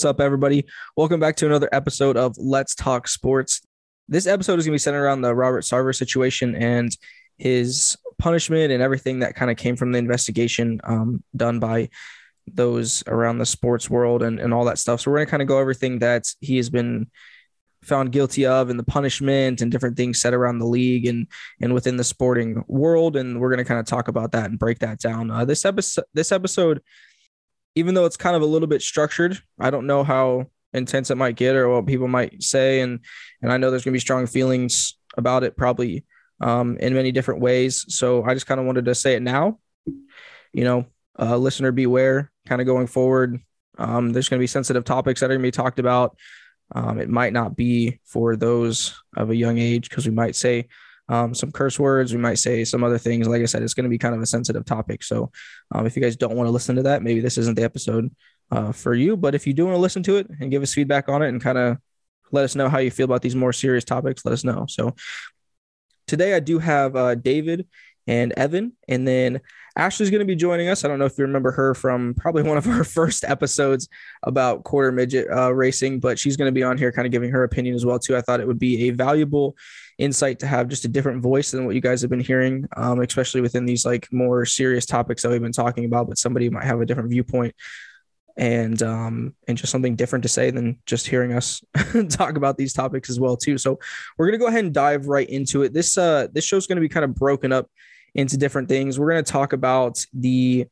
[0.00, 0.64] What's up, everybody?
[0.96, 3.60] Welcome back to another episode of Let's Talk Sports.
[4.08, 6.96] This episode is going to be centered around the Robert Sarver situation and
[7.36, 11.90] his punishment and everything that kind of came from the investigation um, done by
[12.46, 15.02] those around the sports world and, and all that stuff.
[15.02, 17.10] So, we're going to kind of go everything that he has been
[17.82, 21.26] found guilty of and the punishment and different things said around the league and
[21.60, 24.58] and within the sporting world and we're going to kind of talk about that and
[24.58, 26.82] break that down uh, this episode this episode
[27.74, 31.16] even though it's kind of a little bit structured, I don't know how intense it
[31.16, 32.80] might get or what people might say.
[32.80, 33.00] And
[33.42, 36.04] and I know there's gonna be strong feelings about it probably
[36.40, 37.84] um, in many different ways.
[37.88, 39.58] So I just kind of wanted to say it now.
[40.52, 40.86] You know,
[41.18, 43.40] uh, listener beware, kind of going forward.
[43.78, 46.16] Um, there's going to be sensitive topics that are going to be talked about.
[46.72, 50.68] Um, it might not be for those of a young age because we might say
[51.10, 52.14] um, some curse words.
[52.14, 53.28] We might say some other things.
[53.28, 55.02] Like I said, it's going to be kind of a sensitive topic.
[55.02, 55.30] So
[55.72, 58.14] um, if you guys don't want to listen to that, maybe this isn't the episode
[58.52, 59.16] uh, for you.
[59.16, 61.28] But if you do want to listen to it and give us feedback on it
[61.28, 61.78] and kind of
[62.30, 64.66] let us know how you feel about these more serious topics, let us know.
[64.68, 64.94] So
[66.06, 67.66] today I do have uh, David
[68.06, 69.40] and Evan, and then
[69.76, 70.84] Ashley's going to be joining us.
[70.84, 73.88] I don't know if you remember her from probably one of our first episodes
[74.22, 77.30] about quarter midget uh, racing, but she's going to be on here kind of giving
[77.30, 78.16] her opinion as well too.
[78.16, 79.56] I thought it would be a valuable
[80.00, 83.00] insight to have just a different voice than what you guys have been hearing, um,
[83.00, 86.08] especially within these like more serious topics that we've been talking about.
[86.08, 87.54] But somebody might have a different viewpoint
[88.36, 91.62] and um, and just something different to say than just hearing us
[92.08, 93.58] talk about these topics as well too.
[93.58, 93.78] So
[94.16, 95.72] we're gonna go ahead and dive right into it.
[95.74, 97.70] This uh this show's gonna be kind of broken up
[98.14, 98.98] into different things.
[98.98, 100.66] We're gonna talk about the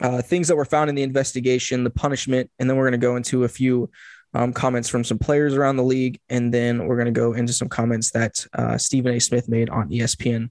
[0.00, 3.16] uh, things that were found in the investigation, the punishment, and then we're gonna go
[3.16, 3.90] into a few
[4.34, 7.52] um, comments from some players around the league, and then we're going to go into
[7.52, 9.20] some comments that uh, Stephen A.
[9.20, 10.50] Smith made on ESPN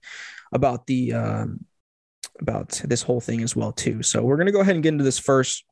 [0.53, 1.65] about the um,
[2.39, 4.01] about this whole thing as well too.
[4.01, 5.65] So we're going to go ahead and get into this first.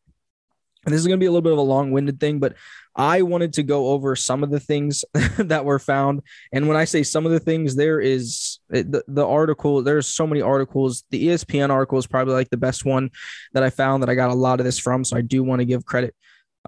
[0.83, 2.55] And this is going to be a little bit of a long-winded thing, but
[2.95, 5.05] I wanted to go over some of the things
[5.37, 6.21] that were found.
[6.51, 10.25] And when I say some of the things, there is the, the article, there's so
[10.25, 11.03] many articles.
[11.11, 13.11] The ESPN article is probably like the best one
[13.53, 15.03] that I found that I got a lot of this from.
[15.03, 16.15] So I do want to give credit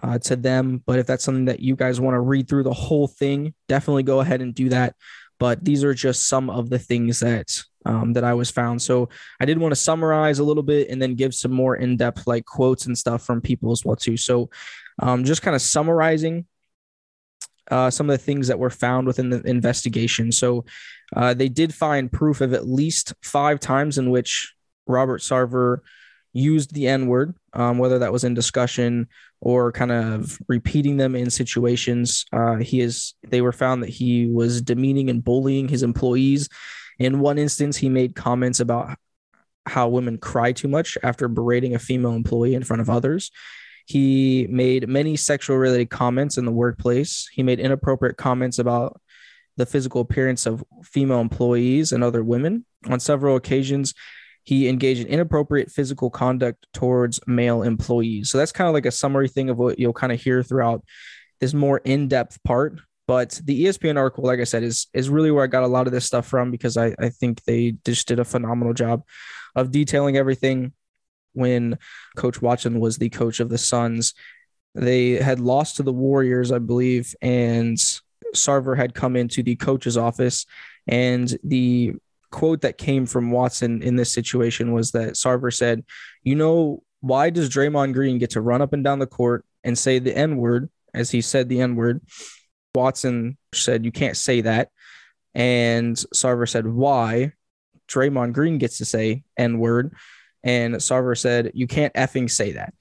[0.02, 0.81] uh, to them.
[0.86, 4.04] But if that's something that you guys want to read through the whole thing, definitely
[4.04, 4.96] go ahead and do that.
[5.40, 8.81] But these are just some of the things that um, that I was found.
[8.81, 9.09] So
[9.40, 12.28] I did want to summarize a little bit and then give some more in depth
[12.28, 14.16] like quotes and stuff from people as well too.
[14.16, 14.50] So
[15.00, 16.46] um, just kind of summarizing
[17.70, 20.31] uh, some of the things that were found within the investigation.
[20.31, 20.66] So
[21.16, 24.54] uh, they did find proof of at least five times in which
[24.88, 25.80] Robert Sarver
[26.34, 29.08] used the N word, um, whether that was in discussion
[29.46, 32.26] or kind of repeating them in situations.
[32.31, 33.14] Uh, he is.
[33.28, 36.48] They were found that he was demeaning and bullying his employees.
[36.98, 38.98] In one instance, he made comments about
[39.66, 43.31] how women cry too much after berating a female employee in front of others.
[43.86, 47.28] He made many sexual related comments in the workplace.
[47.30, 49.02] He made inappropriate comments about
[49.58, 52.66] the physical appearance of female employees and other women.
[52.90, 53.94] On several occasions,
[54.44, 58.30] he engaged in inappropriate physical conduct towards male employees.
[58.30, 60.84] So that's kind of like a summary thing of what you'll kind of hear throughout
[61.40, 62.80] this more in-depth part.
[63.08, 65.88] But the ESPN article, like I said, is is really where I got a lot
[65.88, 69.04] of this stuff from because I, I think they just did a phenomenal job
[69.56, 70.72] of detailing everything
[71.34, 71.78] when
[72.16, 74.14] Coach Watson was the coach of the Suns.
[74.75, 77.78] They had lost to the Warriors, I believe, and
[78.34, 80.46] Sarver had come into the coach's office
[80.88, 81.96] and the
[82.34, 85.86] quote that came from Watson in this situation was that Sarver said,
[86.24, 89.78] You know, why does Draymond Green get to run up and down the court and
[89.78, 92.02] say the N word as he said the N word?
[92.75, 94.69] Watson said, You can't say that.
[95.36, 97.34] And Sarver said, Why?
[97.88, 99.94] Draymond Green gets to say N word.
[100.44, 102.74] And Sarver said, You can't effing say that.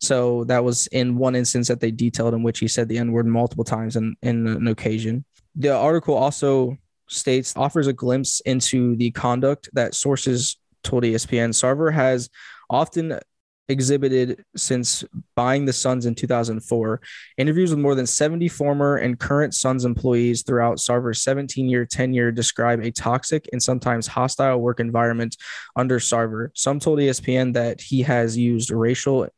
[0.00, 3.10] So that was in one instance that they detailed in which he said the N
[3.10, 5.24] word multiple times in, in an occasion.
[5.56, 6.76] The article also
[7.08, 11.50] states offers a glimpse into the conduct that sources told ESPN.
[11.50, 12.30] Sarver has
[12.70, 13.18] often
[13.68, 17.00] exhibited since buying the Suns in 2004.
[17.36, 22.32] Interviews with more than 70 former and current Suns employees throughout Sarver's 17 year tenure
[22.32, 25.36] describe a toxic and sometimes hostile work environment
[25.76, 26.50] under Sarver.
[26.54, 29.28] Some told ESPN that he has used racial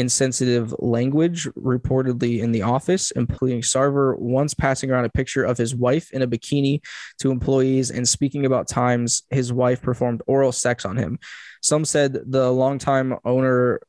[0.00, 5.74] insensitive language reportedly in the office, including Sarver once passing around a picture of his
[5.74, 6.80] wife in a bikini
[7.20, 11.18] to employees and speaking about times his wife performed oral sex on him.
[11.62, 13.80] Some said the longtime owner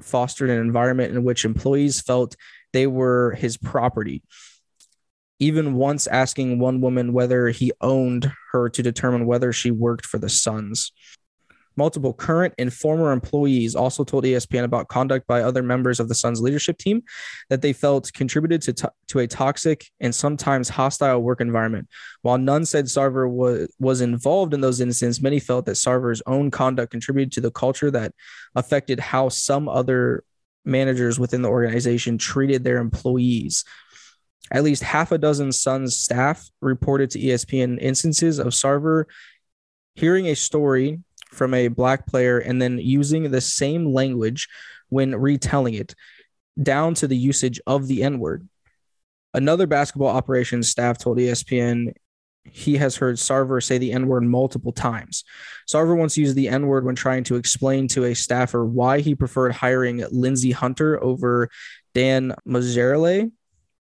[0.00, 2.36] fostered an environment in which employees felt
[2.72, 4.22] they were his property.
[5.38, 10.18] Even once asking one woman whether he owned her to determine whether she worked for
[10.18, 10.92] the Suns.
[11.76, 16.14] Multiple current and former employees also told ESPN about conduct by other members of the
[16.14, 17.02] Suns leadership team
[17.48, 21.88] that they felt contributed to, to, to a toxic and sometimes hostile work environment.
[22.22, 26.50] While none said Sarver was, was involved in those incidents, many felt that Sarver's own
[26.50, 28.12] conduct contributed to the culture that
[28.54, 30.24] affected how some other
[30.64, 33.64] managers within the organization treated their employees.
[34.50, 39.04] At least half a dozen Suns staff reported to ESPN instances of Sarver
[39.94, 41.00] hearing a story
[41.32, 44.48] from a black player and then using the same language
[44.88, 45.94] when retelling it
[46.62, 48.48] down to the usage of the N word.
[49.34, 51.94] Another basketball operations staff told ESPN
[52.44, 55.24] he has heard Sarver say the N word multiple times.
[55.70, 59.14] Sarver once used the N word when trying to explain to a staffer why he
[59.14, 61.48] preferred hiring Lindsey Hunter over
[61.94, 63.30] Dan Majerle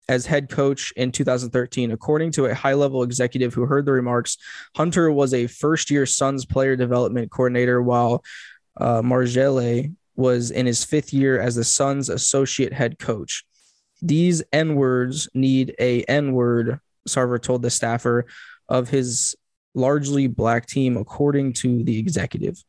[0.08, 1.90] as head coach in 2013.
[1.90, 4.38] According to a high level executive who heard the remarks,
[4.76, 8.24] Hunter was a first year Suns player development coordinator, while
[8.76, 13.44] uh, Majerle was in his fifth year as the Suns associate head coach.
[14.02, 18.26] These N words need a N word, Sarver told the staffer
[18.68, 19.34] of his
[19.74, 22.62] largely black team, according to the executive.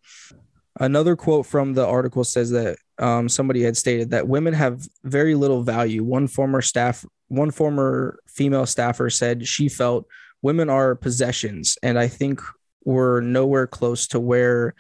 [0.80, 5.34] Another quote from the article says that um, somebody had stated that women have very
[5.34, 6.04] little value.
[6.04, 10.08] One former staff, one former female staffer said she felt
[10.42, 12.42] women are possessions, and I think
[12.84, 14.76] we're nowhere close to where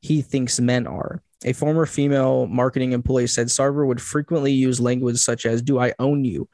[0.00, 1.22] he thinks men are.
[1.44, 5.94] A former female marketing employee said Sarver would frequently use language such as, Do I
[5.98, 6.48] own you?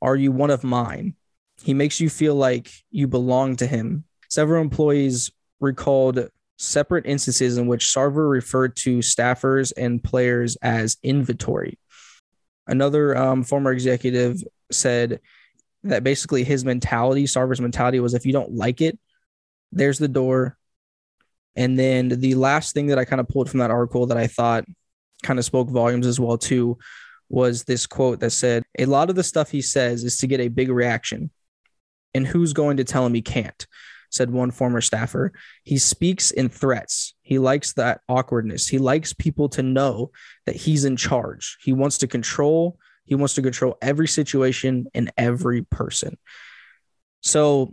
[0.00, 1.14] Are you one of mine?
[1.62, 4.04] He makes you feel like you belong to him.
[4.28, 6.28] Several employees recalled
[6.58, 11.78] separate instances in which Sarver referred to staffers and players as inventory.
[12.66, 14.42] Another um, former executive
[14.74, 15.20] said
[15.84, 18.98] that basically his mentality, Sarver's mentality, was if you don't like it,
[19.72, 20.56] there's the door.
[21.56, 24.26] And then the last thing that I kind of pulled from that article that I
[24.26, 24.64] thought
[25.22, 26.78] kind of spoke volumes as well too
[27.28, 30.40] was this quote that said, "A lot of the stuff he says is to get
[30.40, 31.30] a big reaction,
[32.12, 33.66] and who's going to tell him he can't?"
[34.10, 35.32] said one former staffer.
[35.64, 37.14] He speaks in threats.
[37.22, 38.68] He likes that awkwardness.
[38.68, 40.12] He likes people to know
[40.46, 41.58] that he's in charge.
[41.60, 46.16] He wants to control, he wants to control every situation and every person.
[47.20, 47.72] So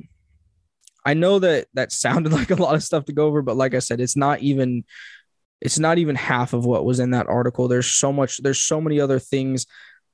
[1.05, 3.73] I know that that sounded like a lot of stuff to go over, but like
[3.73, 4.83] I said, it's not even
[5.61, 7.67] it's not even half of what was in that article.
[7.67, 9.67] There's so much, there's so many other things.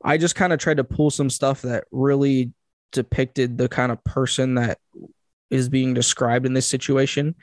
[0.03, 2.51] I just kind of tried to pull some stuff that really
[2.91, 4.77] depicted the kind of person that
[5.49, 7.35] is being described in this situation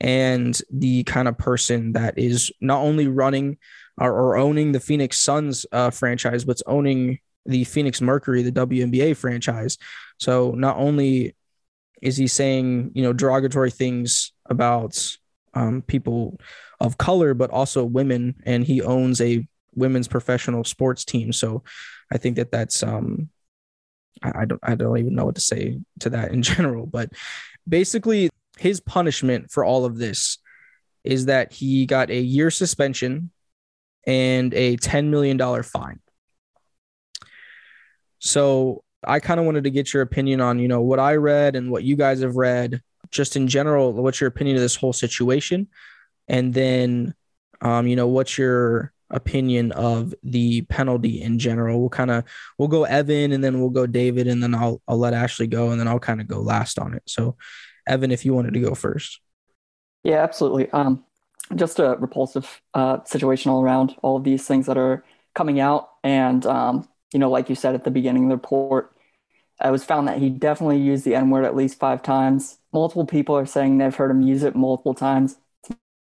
[0.00, 3.58] and the kind of person that is not only running
[4.00, 9.16] or, or owning the Phoenix Suns uh, franchise, but owning the Phoenix Mercury, the WNBA
[9.16, 9.78] franchise.
[10.18, 11.34] So not only
[12.02, 15.16] is he saying, you know, derogatory things about
[15.54, 16.38] um, people
[16.80, 21.32] of color, but also women, and he owns a women's professional sports team.
[21.32, 21.64] So
[22.12, 23.30] I think that that's um,
[24.22, 27.10] I, don't I don't even know what to say to that in general, but
[27.66, 30.38] basically his punishment for all of this
[31.04, 33.30] is that he got a year suspension
[34.08, 36.00] and a $10 million fine.
[38.20, 41.54] So I kind of wanted to get your opinion on, you know, what I read
[41.54, 44.94] and what you guys have read, just in general, what's your opinion of this whole
[44.94, 45.68] situation?
[46.26, 47.14] And then,
[47.60, 51.80] um, you know, what's your opinion of the penalty in general.
[51.80, 52.24] We'll kind of
[52.58, 55.70] we'll go Evan and then we'll go David and then I'll I'll let Ashley go
[55.70, 57.02] and then I'll kind of go last on it.
[57.06, 57.36] So
[57.86, 59.20] Evan, if you wanted to go first.
[60.04, 60.70] Yeah, absolutely.
[60.70, 61.04] Um,
[61.54, 63.94] just a repulsive uh, situation all around.
[64.02, 67.74] All of these things that are coming out, and um, you know, like you said
[67.74, 68.92] at the beginning of the report,
[69.64, 72.58] it was found that he definitely used the N word at least five times.
[72.72, 75.36] Multiple people are saying they've heard him use it multiple times,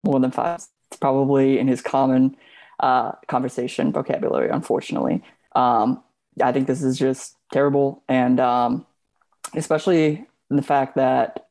[0.03, 0.61] more than five.
[0.89, 2.37] It's probably in his common
[2.79, 5.23] uh, conversation vocabulary, unfortunately.
[5.55, 6.03] Um,
[6.41, 8.03] I think this is just terrible.
[8.07, 8.85] And um,
[9.55, 11.47] especially the fact that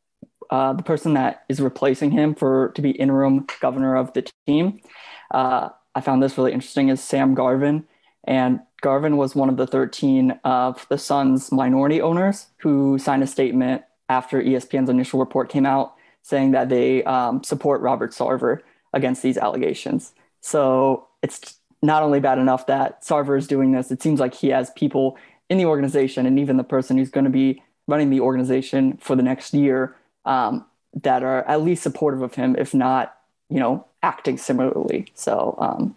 [0.53, 4.83] uh, the person that is replacing him for to be interim governor of the team,
[5.31, 7.87] uh, I found this really interesting, is Sam Garvin.
[8.25, 13.27] And Garvin was one of the 13 of the Suns' minority owners who signed a
[13.27, 18.59] statement after ESPN's initial report came out saying that they um, support Robert Sarver
[18.93, 20.13] against these allegations.
[20.43, 24.49] So it's not only bad enough that Sarver is doing this, it seems like he
[24.49, 25.17] has people
[25.49, 29.17] in the organization and even the person who's going to be running the organization for
[29.17, 30.65] the next year um,
[31.03, 33.17] that are at least supportive of him, if not,
[33.49, 35.07] you know, acting similarly.
[35.15, 35.97] So um,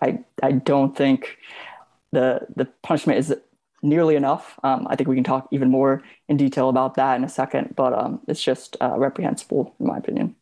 [0.00, 1.38] I I don't think
[2.12, 3.34] the the punishment is
[3.82, 4.58] nearly enough.
[4.62, 7.74] Um, I think we can talk even more in detail about that in a second,
[7.76, 10.36] but um, it's just uh, reprehensible in my opinion.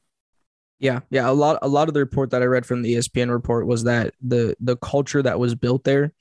[0.79, 1.29] Yeah, yeah.
[1.29, 3.85] A lot, a lot of the report that I read from the ESPN report was
[3.85, 6.13] that the the culture that was built there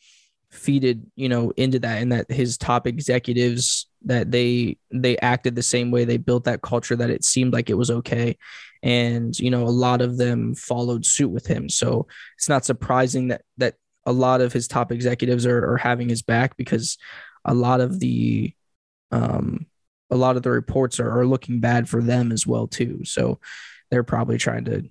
[0.54, 5.64] feeded, you know, into that, and that his top executives that they they acted the
[5.64, 6.06] same way.
[6.06, 8.38] They built that culture that it seemed like it was okay,
[8.84, 11.70] and you know, a lot of them followed suit with him.
[11.70, 13.76] So it's not surprising that that
[14.06, 16.98] a lot of his top executives are, are having his back because
[17.46, 18.54] a lot of the
[19.12, 19.66] um
[20.12, 23.06] a lot of the reports are, are looking bad for them as well too.
[23.06, 23.40] So
[23.92, 24.90] they're probably trying to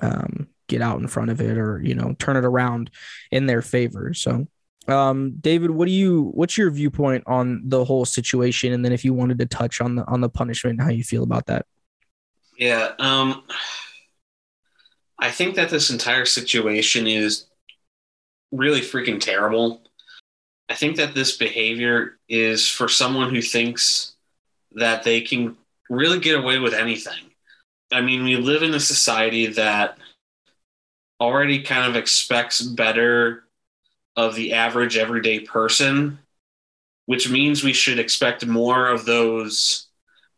[0.00, 2.90] um, get out in front of it or you know turn it around
[3.30, 4.14] in their favor.
[4.14, 4.46] So,
[4.88, 8.72] um, David, what do you what's your viewpoint on the whole situation?
[8.72, 11.04] And then if you wanted to touch on the on the punishment, and how you
[11.04, 11.66] feel about that?
[12.58, 13.44] Yeah, um,
[15.18, 17.46] I think that this entire situation is
[18.50, 19.82] really freaking terrible.
[20.68, 24.16] I think that this behavior is for someone who thinks
[24.72, 25.56] that they can
[25.88, 27.30] really get away with anything.
[27.90, 29.98] I mean, we live in a society that
[31.20, 33.47] already kind of expects better
[34.18, 36.18] of the average everyday person,
[37.06, 39.86] which means we should expect more of those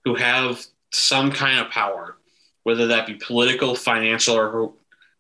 [0.05, 2.19] who have some kind of power,
[2.63, 4.73] whether that be political, financial, or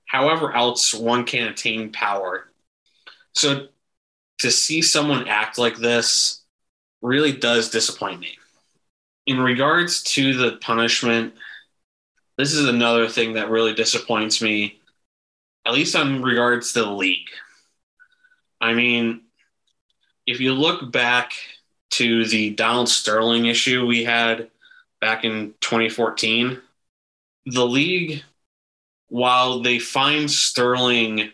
[0.04, 2.48] however else one can attain power.
[3.34, 3.68] So
[4.40, 6.42] to see someone act like this
[7.00, 8.36] really does disappoint me.
[9.26, 11.32] In regards to the punishment,
[12.36, 14.80] this is another thing that really disappoints me,
[15.64, 17.30] at least on regards to the league.
[18.60, 19.22] I mean,
[20.26, 21.32] if you look back
[21.90, 24.50] to the Donald Sterling issue we had
[25.00, 26.60] back in 2014,
[27.46, 28.22] the league,
[29.08, 31.30] while they fined Sterling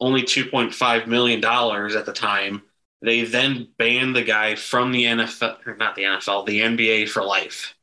[0.00, 2.62] only $2.5 million at the time,
[3.02, 7.22] they then banned the guy from the NFL, or not the NFL, the NBA for
[7.22, 7.74] life.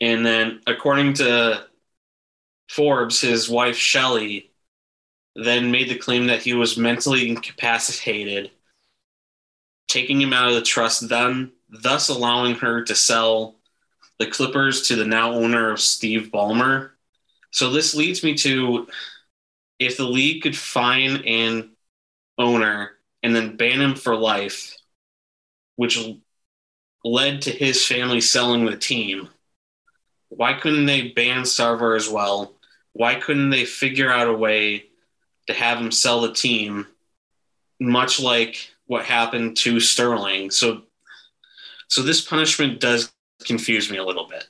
[0.00, 1.66] And then, according to
[2.68, 4.50] Forbes, his wife Shelly
[5.34, 8.50] then made the claim that he was mentally incapacitated,
[9.88, 13.56] taking him out of the trust, then thus allowing her to sell
[14.18, 16.90] the Clippers to the now owner of Steve Ballmer.
[17.50, 18.88] So this leads me to
[19.78, 21.70] if the league could fine an
[22.38, 24.76] owner and then ban him for life,
[25.76, 25.98] which
[27.04, 29.28] led to his family selling the team,
[30.28, 32.54] why couldn't they ban Sarver as well?
[32.92, 34.86] Why couldn't they figure out a way
[35.46, 36.86] to have him sell the team,
[37.80, 40.50] much like what happened to Sterling?
[40.50, 40.82] So,
[41.88, 43.12] so this punishment does
[43.44, 44.46] confuse me a little bit.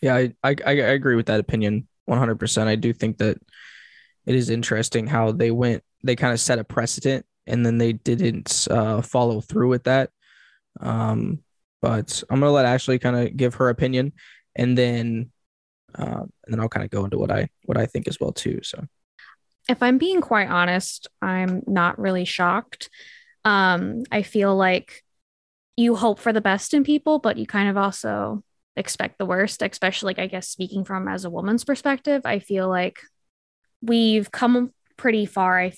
[0.00, 2.66] Yeah, I I, I agree with that opinion 100%.
[2.66, 3.38] I do think that
[4.26, 7.92] it is interesting how they went, they kind of set a precedent and then they
[7.92, 10.10] didn't uh, follow through with that.
[10.80, 11.42] Um,
[11.80, 14.12] but I'm gonna let Ashley kind of give her opinion,
[14.54, 15.30] and then
[15.94, 18.32] uh, and then I'll kind of go into what I what I think as well
[18.32, 18.60] too.
[18.62, 18.84] So,
[19.68, 22.90] if I'm being quite honest, I'm not really shocked.
[23.44, 25.02] Um, I feel like
[25.76, 28.42] you hope for the best in people, but you kind of also
[28.76, 32.68] expect the worst, especially like I guess speaking from as a woman's perspective, I feel
[32.68, 33.00] like
[33.82, 35.70] we've come pretty far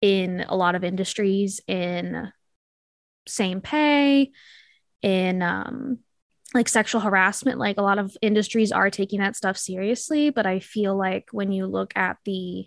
[0.00, 2.30] in a lot of industries in
[3.26, 4.30] same pay,
[5.02, 5.98] in um,
[6.54, 10.58] like sexual harassment like a lot of industries are taking that stuff seriously but i
[10.58, 12.66] feel like when you look at the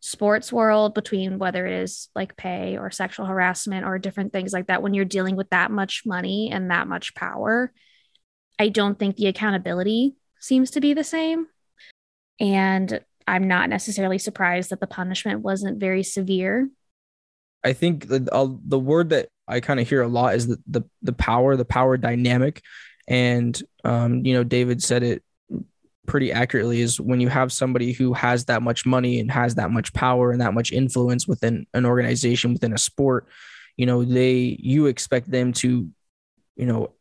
[0.00, 4.66] sports world between whether it is like pay or sexual harassment or different things like
[4.68, 7.70] that when you're dealing with that much money and that much power
[8.58, 11.46] i don't think the accountability seems to be the same.
[12.40, 16.68] And i'm not necessarily surprised that the punishment wasn't very severe.
[17.62, 20.56] I think the, uh, the word that i kind of hear a lot is the,
[20.66, 22.62] the the power the power dynamic.
[23.06, 25.24] And, um, you know, David said it
[26.10, 29.70] pretty accurately is when you have somebody who has that much money and has that
[29.70, 33.28] much power and that much influence within an organization, within a sport,
[33.76, 35.88] you know, they, you expect them to,
[36.56, 36.92] you know,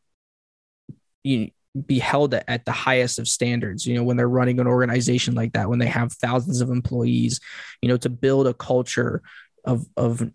[1.23, 1.49] you,
[1.87, 5.53] be held at the highest of standards you know when they're running an organization like
[5.53, 7.39] that when they have thousands of employees
[7.83, 9.21] you know to build a culture
[9.63, 10.27] of of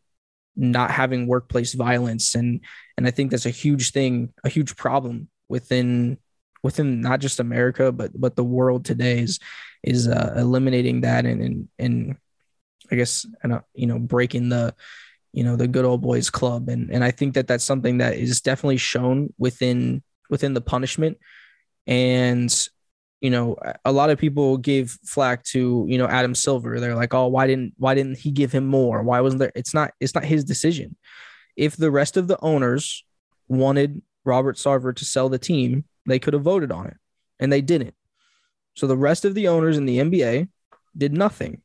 [0.57, 2.37] not having workplace violence.
[2.37, 2.61] And
[2.97, 6.19] and i think that's a huge thing a huge problem within
[6.65, 9.39] within not just America but but the world today is
[9.85, 12.17] is uh, eliminating that and and and
[12.91, 14.75] I guess and uh, you know breaking the
[15.33, 16.69] you know the good old boys club.
[16.69, 21.19] And and I think that that's something that is definitely shown within within the punishment.
[21.87, 22.55] And
[23.21, 26.81] you know a lot of people gave flack to you know Adam Silver.
[26.81, 29.03] They're like oh why didn't why didn't he give him more?
[29.03, 30.97] Why wasn't there it's not it's not his decision.
[31.57, 33.05] If the rest of the owners
[33.49, 36.97] wanted Robert Sarver to sell the team, they could have voted on it,
[37.39, 37.95] and they didn't.
[38.75, 40.49] So the rest of the owners in the NBA
[40.97, 41.63] did nothing.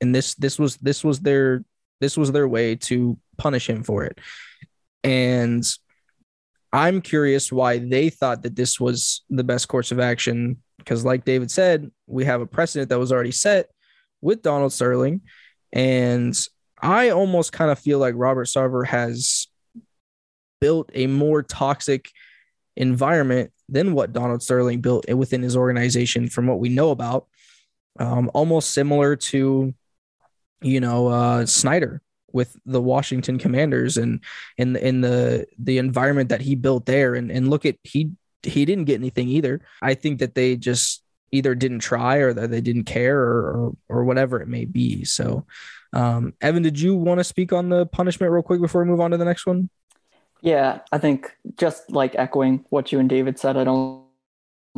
[0.00, 1.64] And this this was this was their
[2.00, 4.18] this was their way to punish him for it.
[5.04, 5.64] And
[6.72, 11.24] I'm curious why they thought that this was the best course of action because like
[11.24, 13.68] David said, we have a precedent that was already set
[14.22, 15.20] with Donald Sterling
[15.72, 16.38] and
[16.82, 19.48] I almost kind of feel like Robert Sarver has
[20.60, 22.10] built a more toxic
[22.76, 27.26] environment than what Donald Sterling built within his organization from what we know about.
[27.98, 29.74] Um, almost similar to,
[30.62, 34.22] you know, uh, Snyder with the Washington Commanders and
[34.56, 37.14] in in the the environment that he built there.
[37.14, 38.10] And and look at he
[38.42, 39.60] he didn't get anything either.
[39.82, 43.72] I think that they just either didn't try or that they didn't care or or,
[43.88, 45.04] or whatever it may be.
[45.04, 45.46] So,
[45.92, 49.00] um, Evan, did you want to speak on the punishment real quick before we move
[49.00, 49.70] on to the next one?
[50.42, 54.04] Yeah, I think just like echoing what you and David said, I don't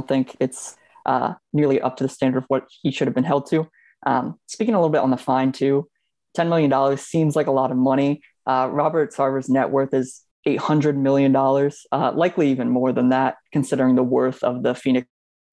[0.08, 0.76] think it's
[1.06, 3.68] uh, nearly up to the standard of what he should have been held to.
[4.04, 5.88] Um, speaking a little bit on the fine too,
[6.36, 8.22] $10 million seems like a lot of money.
[8.46, 13.94] Uh, Robert Sarver's net worth is $800 million, uh, likely even more than that, considering
[13.94, 15.06] the worth of the Phoenix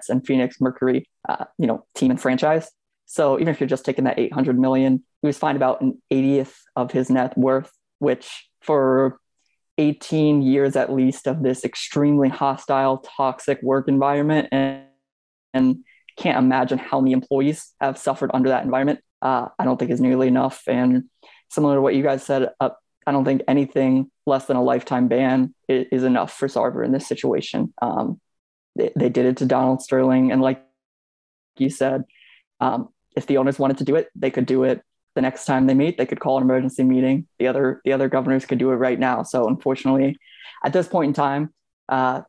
[0.08, 2.72] and Phoenix Mercury, uh, you know, team and franchise.
[3.06, 6.56] So even if you're just taking that 800 million, he was fined about an 80th
[6.76, 9.20] of his net worth, which for
[9.80, 14.84] 18 years at least of this extremely hostile, toxic work environment, and,
[15.54, 15.78] and
[16.18, 19.00] can't imagine how many employees have suffered under that environment.
[19.22, 20.64] Uh, I don't think is nearly enough.
[20.68, 21.06] And
[21.50, 22.72] similar to what you guys said, uh,
[23.08, 26.92] I don't think anything less than a lifetime ban is, is enough for Sarver in
[26.92, 27.74] this situation.
[27.82, 28.20] Um,
[28.76, 30.62] they, they, did it to Donald Sterling, and like
[31.58, 32.04] you said,
[32.60, 34.84] um, if the owners wanted to do it, they could do it
[35.16, 35.98] the next time they meet.
[35.98, 37.28] They could call an emergency meeting.
[37.40, 39.24] The other the other governors could do it right now.
[39.24, 40.18] So unfortunately,
[40.64, 41.54] at this point in time,
[41.88, 42.22] uh,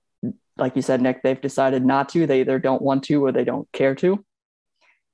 [0.56, 2.26] like you said, Nick, they've decided not to.
[2.26, 4.24] They either don't want to or they don't care to,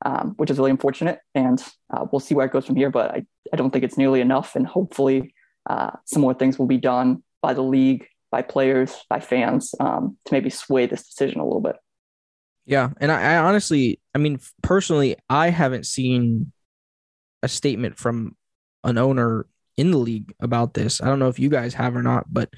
[0.05, 1.21] um, which is really unfortunate.
[1.35, 2.91] And uh, we'll see where it goes from here.
[2.91, 4.57] But I, I don't think it's nearly enough.
[4.57, 5.35] And hopefully,
[5.69, 10.17] uh, some more things will be done by the league, by players, by fans um,
[10.25, 11.77] to maybe sway this decision a little bit.
[12.67, 16.53] Yeah, and I, I honestly, I mean, personally, I haven't seen
[17.43, 18.37] a statement from
[18.85, 19.47] an owner
[19.77, 21.01] in the league about this.
[21.01, 22.51] I don't know if you guys have or not, but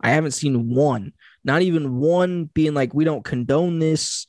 [0.00, 1.12] I haven't seen one,
[1.44, 4.26] not even one being like, we don't condone this.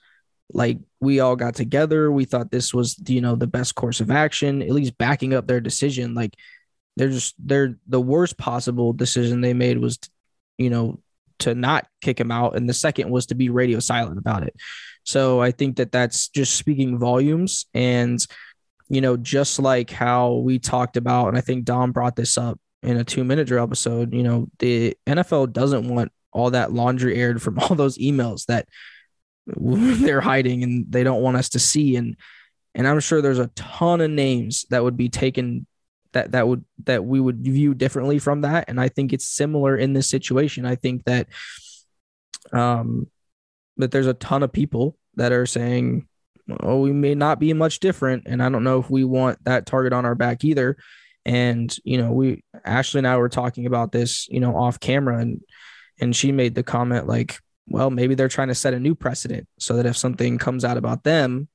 [0.51, 2.11] Like we all got together.
[2.11, 5.47] We thought this was, you know, the best course of action, at least backing up
[5.47, 6.13] their decision.
[6.13, 6.35] Like
[6.95, 9.97] they're just, they're the worst possible decision they made was,
[10.57, 10.99] you know,
[11.39, 12.55] to not kick him out.
[12.55, 14.55] And the second was to be radio silent about it.
[15.03, 17.65] So I think that that's just speaking volumes.
[17.73, 18.23] And,
[18.89, 22.59] you know, just like how we talked about, and I think Dom brought this up
[22.81, 27.15] in a two minute drill episode, you know, the NFL doesn't want all that laundry
[27.15, 28.67] aired from all those emails that
[29.45, 31.95] they're hiding and they don't want us to see.
[31.95, 32.17] And,
[32.75, 35.67] and I'm sure there's a ton of names that would be taken
[36.13, 39.75] that that would that we would view differently from that and i think it's similar
[39.75, 41.25] in this situation i think that
[42.51, 43.07] um
[43.77, 46.07] that there's a ton of people that are saying,
[46.47, 48.23] we may not be much different.
[48.25, 50.77] And I don't know if we want that target on our back either.
[51.25, 55.19] And, you know, we, Ashley and I were talking about this, you know, off camera
[55.19, 55.41] and,
[55.99, 59.47] and she made the comment like, well, maybe they're trying to set a new precedent
[59.57, 61.47] so that if something comes out about them,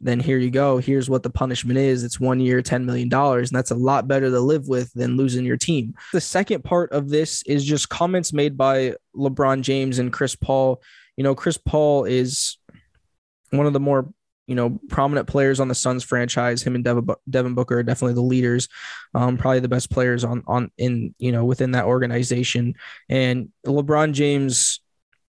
[0.00, 0.78] then here you go.
[0.78, 2.02] Here's what the punishment is.
[2.02, 3.12] It's one year, $10 million.
[3.12, 5.94] And that's a lot better to live with than losing your team.
[6.12, 10.82] The second part of this is just comments made by LeBron James and Chris Paul.
[11.16, 12.58] You know, Chris Paul is
[13.52, 14.12] one of the more
[14.46, 16.62] you know prominent players on the Suns franchise.
[16.62, 18.68] Him and Devin, Booker are definitely the leaders,
[19.14, 22.74] um, probably the best players on on in you know within that organization.
[23.08, 24.80] And LeBron James,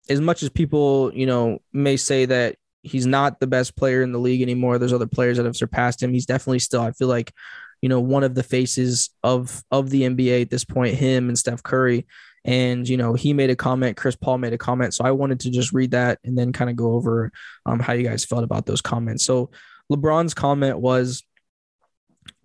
[0.10, 4.12] as much as people you know may say that he's not the best player in
[4.12, 4.78] the league anymore.
[4.78, 6.14] There's other players that have surpassed him.
[6.14, 7.34] He's definitely still, I feel like,
[7.82, 11.38] you know, one of the faces of of the NBA at this point, him and
[11.38, 12.08] Steph Curry.
[12.46, 14.94] And, you know, he made a comment, Chris Paul made a comment.
[14.94, 17.32] So I wanted to just read that and then kind of go over
[17.66, 19.26] um, how you guys felt about those comments.
[19.26, 19.52] So
[19.92, 21.24] LeBron's comment was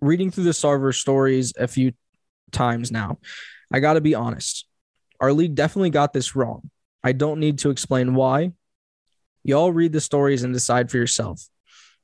[0.01, 1.93] reading through the Sarver stories a few
[2.51, 3.19] times now.
[3.71, 4.67] I got to be honest.
[5.19, 6.69] Our league definitely got this wrong.
[7.03, 8.51] I don't need to explain why.
[9.43, 11.47] Y'all read the stories and decide for yourself.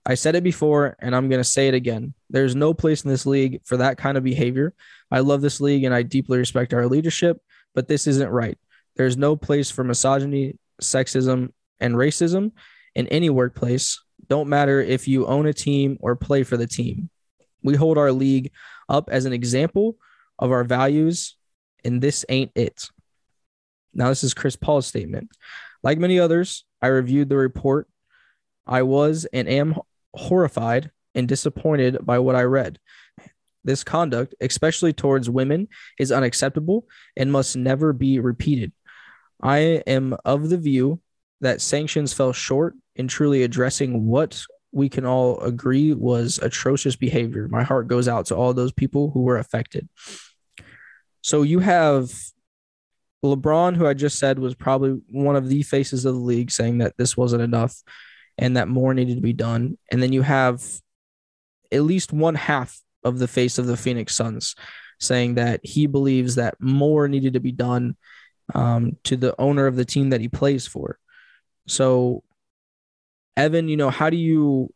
[0.05, 2.13] I said it before and I'm going to say it again.
[2.29, 4.73] There's no place in this league for that kind of behavior.
[5.11, 7.41] I love this league and I deeply respect our leadership,
[7.73, 8.57] but this isn't right.
[8.95, 12.51] There's no place for misogyny, sexism, and racism
[12.95, 14.01] in any workplace.
[14.27, 17.09] Don't matter if you own a team or play for the team.
[17.63, 18.51] We hold our league
[18.89, 19.97] up as an example
[20.39, 21.35] of our values,
[21.83, 22.87] and this ain't it.
[23.93, 25.29] Now, this is Chris Paul's statement.
[25.83, 27.87] Like many others, I reviewed the report
[28.65, 29.75] I was and am
[30.13, 32.79] horrified and disappointed by what I read.
[33.63, 35.67] This conduct, especially towards women,
[35.99, 38.71] is unacceptable and must never be repeated.
[39.41, 40.99] I am of the view
[41.41, 47.47] that sanctions fell short in truly addressing what we can all agree was atrocious behavior.
[47.49, 49.89] My heart goes out to all those people who were affected.
[51.21, 52.11] So you have
[53.23, 56.79] LeBron, who I just said was probably one of the faces of the league, saying
[56.79, 57.75] that this wasn't enough
[58.37, 59.77] and that more needed to be done.
[59.91, 60.63] And then you have
[61.71, 64.55] at least one half of the face of the Phoenix Suns
[64.99, 67.95] saying that he believes that more needed to be done
[68.53, 70.99] um, to the owner of the team that he plays for.
[71.67, 72.23] So,
[73.35, 74.73] Evan, you know, how do you,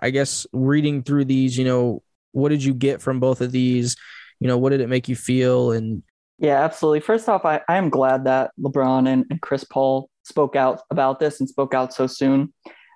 [0.00, 2.02] I guess, reading through these, you know,
[2.32, 3.96] what did you get from both of these?
[4.40, 5.72] You know, what did it make you feel?
[5.72, 6.02] And
[6.38, 7.00] yeah, absolutely.
[7.00, 11.20] First off, I, I am glad that LeBron and, and Chris Paul spoke out about
[11.20, 12.52] this and spoke out so soon.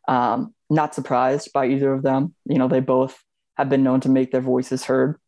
[0.09, 2.35] Um, not surprised by either of them.
[2.47, 3.23] You know, they both
[3.57, 5.19] have been known to make their voices heard.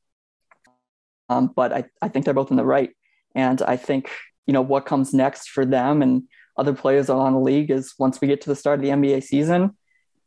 [1.29, 2.91] Um, but I, I think they're both in the right.
[3.35, 4.11] And I think,
[4.47, 6.25] you know, what comes next for them and
[6.57, 9.23] other players on the league is once we get to the start of the NBA
[9.23, 9.77] season,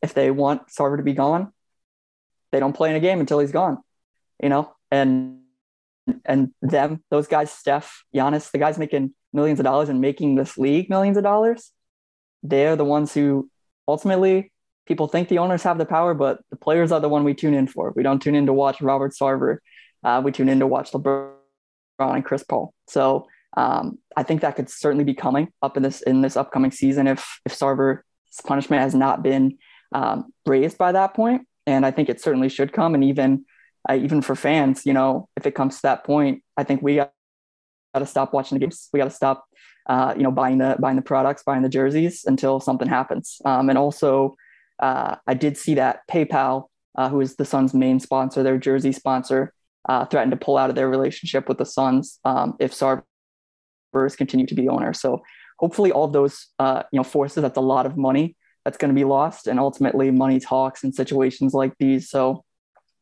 [0.02, 1.52] if they want Sarver to be gone,
[2.52, 3.78] they don't play in a game until he's gone,
[4.42, 5.40] you know, and
[6.26, 10.58] and them, those guys, Steph, Giannis, the guys making millions of dollars and making this
[10.58, 11.72] league millions of dollars,
[12.42, 13.50] they're the ones who
[13.88, 14.52] ultimately
[14.90, 17.54] people think the owners have the power, but the players are the one we tune
[17.54, 17.94] in for.
[17.96, 19.60] We don't tune in to watch Robert Sarver.
[20.04, 21.32] Uh, we tune in to watch LeBron
[22.00, 22.74] and Chris Paul.
[22.88, 26.72] So um, I think that could certainly be coming up in this in this upcoming
[26.72, 28.04] season if if Sarver's
[28.46, 29.58] punishment has not been
[29.94, 31.48] um, raised by that point.
[31.66, 32.96] and I think it certainly should come.
[32.96, 33.46] And even
[33.90, 36.96] uh, even for fans, you know, if it comes to that point, I think we
[36.96, 37.12] got
[37.96, 38.90] to stop watching the games.
[38.92, 39.46] We got to stop,
[39.88, 43.40] uh, you know, buying the buying the products, buying the jerseys until something happens.
[43.46, 44.36] Um, and also,
[44.80, 48.92] uh, I did see that PayPal, uh, who is the Suns' main sponsor, their jersey
[48.92, 49.54] sponsor,
[49.88, 54.46] uh, threatened to pull out of their relationship with the Suns um, if Sarvers continue
[54.46, 54.94] to be owner.
[54.94, 55.22] So
[55.58, 57.42] hopefully, all those uh, you know forces.
[57.42, 60.92] That's a lot of money that's going to be lost, and ultimately, money talks in
[60.92, 62.10] situations like these.
[62.10, 62.44] So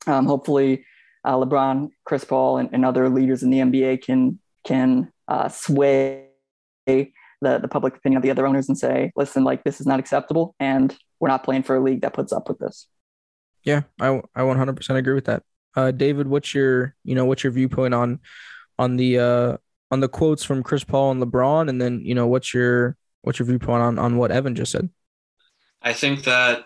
[0.06, 0.86] um, hopefully,
[1.24, 6.28] uh, LeBron, Chris Paul, and, and, other leaders in the NBA can can uh, sway
[6.86, 7.12] the,
[7.42, 10.56] the public opinion of the other owners and say, listen, like this is not acceptable,
[10.60, 12.88] and we're not playing for a league that puts up with this.
[13.64, 15.44] Yeah, I I 100% agree with that.
[15.76, 18.20] Uh, David, what's your you know what's your viewpoint on
[18.80, 19.58] on the uh
[19.92, 23.40] on the quotes from Chris Paul and LeBron, and then you know what's your what's
[23.40, 24.90] your viewpoint on on what Evan just said?
[25.82, 26.66] I think that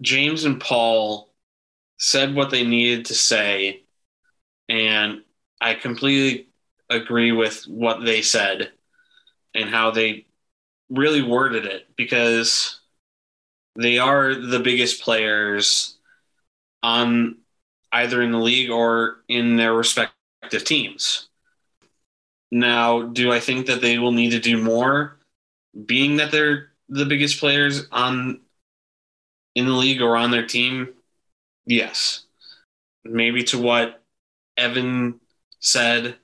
[0.00, 1.32] James and Paul
[1.98, 3.84] said what they needed to say,
[4.68, 5.22] and
[5.60, 6.48] I completely
[6.90, 8.70] agree with what they said
[9.54, 10.26] and how they
[10.88, 12.80] really worded it because
[13.76, 15.96] they are the biggest players
[16.82, 17.36] on
[17.92, 21.28] either in the league or in their respective teams.
[22.50, 25.18] Now, do I think that they will need to do more
[25.84, 28.40] being that they're the biggest players on
[29.54, 30.94] in the league or on their team?
[31.66, 32.24] Yes.
[33.04, 34.02] Maybe to what
[34.56, 35.20] Evan
[35.60, 36.16] said,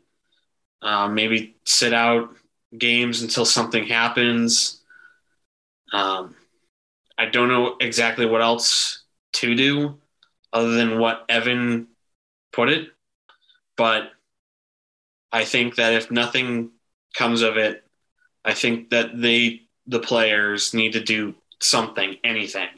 [0.81, 2.35] uh, maybe sit out
[2.77, 4.81] games until something happens.
[5.93, 6.35] Um,
[7.19, 9.03] I don't know exactly what else
[9.35, 9.99] to do
[10.53, 11.89] other than what Evan
[12.53, 12.89] put it.
[13.77, 14.11] But
[15.33, 16.71] I think that if nothing
[17.15, 17.85] comes of it,
[18.45, 22.69] I think that they, the players, need to do something, anything,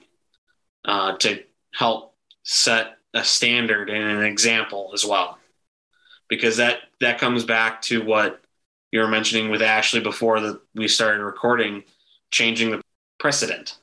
[0.84, 1.42] uh, to
[1.72, 5.38] help set a standard and an example as well.
[6.28, 8.40] Because that that comes back to what
[8.92, 11.84] you were mentioning with Ashley before that we started recording,
[12.30, 12.80] changing the
[13.18, 13.78] precedent.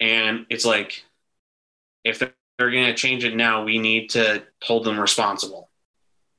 [0.00, 1.04] And it's like,
[2.04, 5.70] if they're, going to change it now, we need to hold them responsible.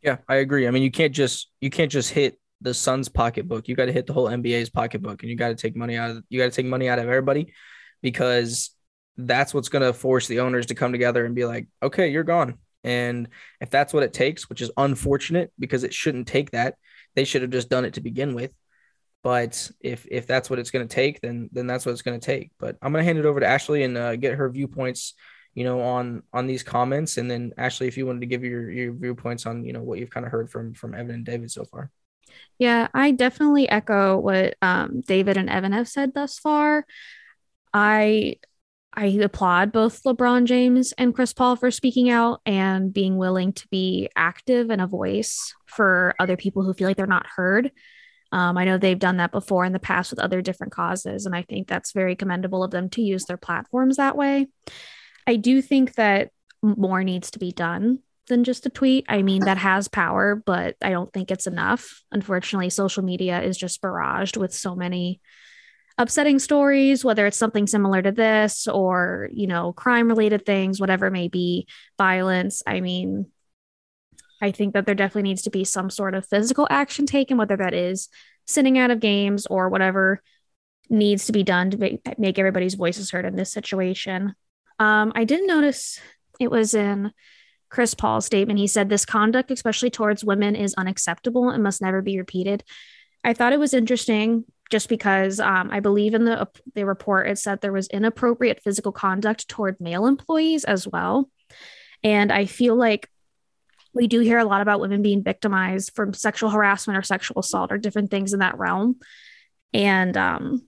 [0.02, 0.68] Yeah, I agree.
[0.68, 3.68] I mean, you can't just you can't just hit the Suns' pocketbook.
[3.68, 6.12] You got to hit the whole NBA's pocketbook, and you got to take money out
[6.12, 7.54] of you got to take money out of everybody
[8.02, 8.70] because
[9.18, 12.24] that's what's going to force the owners to come together and be like, okay, you're
[12.24, 12.60] gone.
[12.84, 16.76] And if that's what it takes, which is unfortunate because it shouldn't take that,
[17.16, 18.52] they should have just done it to begin with.
[19.26, 22.20] But if if that's what it's going to take, then then that's what it's going
[22.20, 22.52] to take.
[22.60, 25.16] But I'm going to hand it over to Ashley and uh, get her viewpoints,
[25.56, 27.18] you know, on on these comments.
[27.18, 29.98] And then Ashley, if you wanted to give your your viewpoints on you know what
[29.98, 31.90] you've kind of heard from from Evan and David so far.
[32.60, 36.86] Yeah, I definitely echo what um, David and Evan have said thus far.
[37.74, 38.36] I
[38.94, 43.68] I applaud both LeBron James and Chris Paul for speaking out and being willing to
[43.70, 47.72] be active and a voice for other people who feel like they're not heard.
[48.36, 51.34] Um, I know they've done that before in the past with other different causes, and
[51.34, 54.48] I think that's very commendable of them to use their platforms that way.
[55.26, 59.06] I do think that more needs to be done than just a tweet.
[59.08, 62.04] I mean, that has power, but I don't think it's enough.
[62.12, 65.22] Unfortunately, social media is just barraged with so many
[65.98, 71.06] upsetting stories, whether it's something similar to this or, you know, crime related things, whatever
[71.06, 71.68] it may be,
[71.98, 72.64] violence.
[72.68, 73.28] I mean,
[74.46, 77.58] I think that there definitely needs to be some sort of physical action taken, whether
[77.58, 78.10] that is
[78.46, 80.22] sitting out of games or whatever
[80.88, 84.36] needs to be done to make, make everybody's voices heard in this situation.
[84.78, 86.00] Um, I didn't notice
[86.40, 87.12] it was in
[87.70, 88.60] Chris Paul's statement.
[88.60, 92.64] He said, This conduct, especially towards women, is unacceptable and must never be repeated.
[93.24, 97.40] I thought it was interesting just because um, I believe in the, the report, it
[97.40, 101.32] said there was inappropriate physical conduct toward male employees as well.
[102.04, 103.10] And I feel like
[103.96, 107.72] we do hear a lot about women being victimized from sexual harassment or sexual assault
[107.72, 108.98] or different things in that realm.
[109.74, 110.68] And um,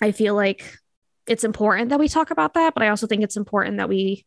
[0.00, 0.78] I feel like
[1.26, 4.24] it's important that we talk about that, but I also think it's important that we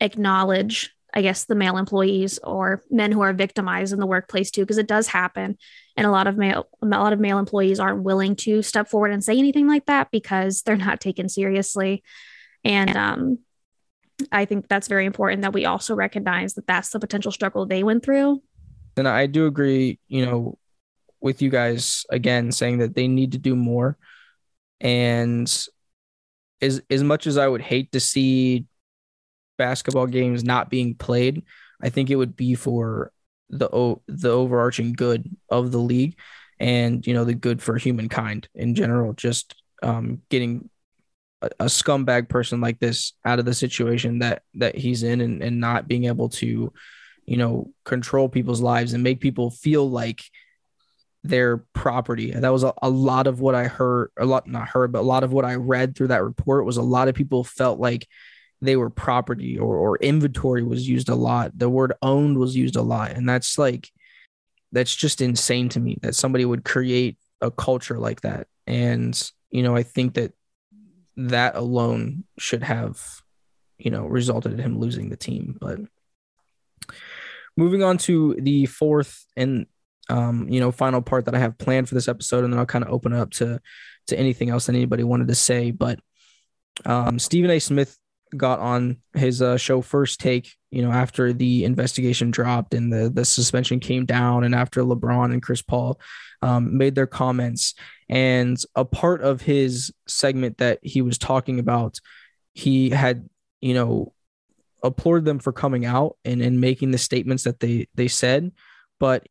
[0.00, 4.62] acknowledge I guess the male employees or men who are victimized in the workplace too,
[4.62, 5.58] because it does happen,
[5.96, 9.12] and a lot of male a lot of male employees aren't willing to step forward
[9.12, 12.02] and say anything like that because they're not taken seriously,
[12.64, 13.38] and um,
[14.32, 17.82] I think that's very important that we also recognize that that's the potential struggle they
[17.82, 18.42] went through.
[18.96, 20.58] And I do agree, you know,
[21.20, 23.98] with you guys again saying that they need to do more,
[24.80, 25.46] and
[26.60, 28.66] as as much as I would hate to see
[29.58, 31.44] basketball games not being played,
[31.82, 33.12] I think it would be for
[33.50, 36.16] the the overarching good of the league
[36.58, 40.68] and you know the good for humankind in general just um, getting
[41.42, 45.60] a, scumbag person like this out of the situation that that he's in and, and
[45.60, 46.72] not being able to
[47.24, 50.22] you know control people's lives and make people feel like
[51.22, 54.90] their property that was a, a lot of what i heard a lot not heard
[54.90, 57.44] but a lot of what i read through that report was a lot of people
[57.44, 58.06] felt like
[58.62, 61.58] they were property or, or inventory was used a lot.
[61.58, 63.12] The word owned was used a lot.
[63.12, 63.90] And that's like,
[64.72, 68.46] that's just insane to me that somebody would create a culture like that.
[68.66, 70.32] And, you know, I think that
[71.28, 73.00] that alone should have,
[73.78, 75.56] you know, resulted in him losing the team.
[75.60, 75.80] But
[77.56, 79.66] moving on to the fourth and,
[80.08, 82.66] um, you know, final part that I have planned for this episode, and then I'll
[82.66, 83.60] kind of open up to
[84.08, 85.70] to anything else that anybody wanted to say.
[85.70, 86.00] But
[86.84, 87.58] um, Stephen A.
[87.58, 87.96] Smith
[88.36, 93.10] got on his uh, show First Take, you know, after the investigation dropped and the
[93.10, 96.00] the suspension came down, and after LeBron and Chris Paul
[96.42, 97.74] um, made their comments,
[98.08, 101.98] and a part of his segment that he was talking about,
[102.54, 103.28] he had,
[103.60, 104.12] you know,
[104.82, 108.52] applauded them for coming out and and making the statements that they they said,
[108.98, 109.26] but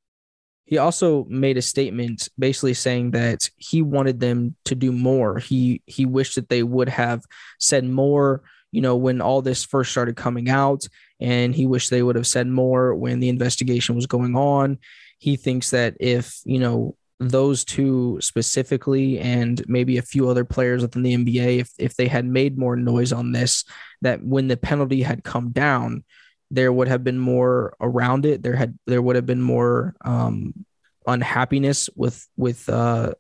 [0.65, 5.39] he also made a statement basically saying that he wanted them to do more.
[5.39, 7.23] He he wished that they would have
[7.57, 10.87] said more you know, when all this first started coming out,
[11.19, 14.79] and he wished they would have said more when the investigation was going on.
[15.17, 20.81] He thinks that if, you know, those two specifically and maybe a few other players
[20.81, 23.65] within the NBA, if, if they had made more noise on this,
[24.01, 26.05] that when the penalty had come down,
[26.51, 28.41] there would have been more around it.
[28.41, 30.65] There had there would have been more um,
[31.05, 33.13] unhappiness with with uh,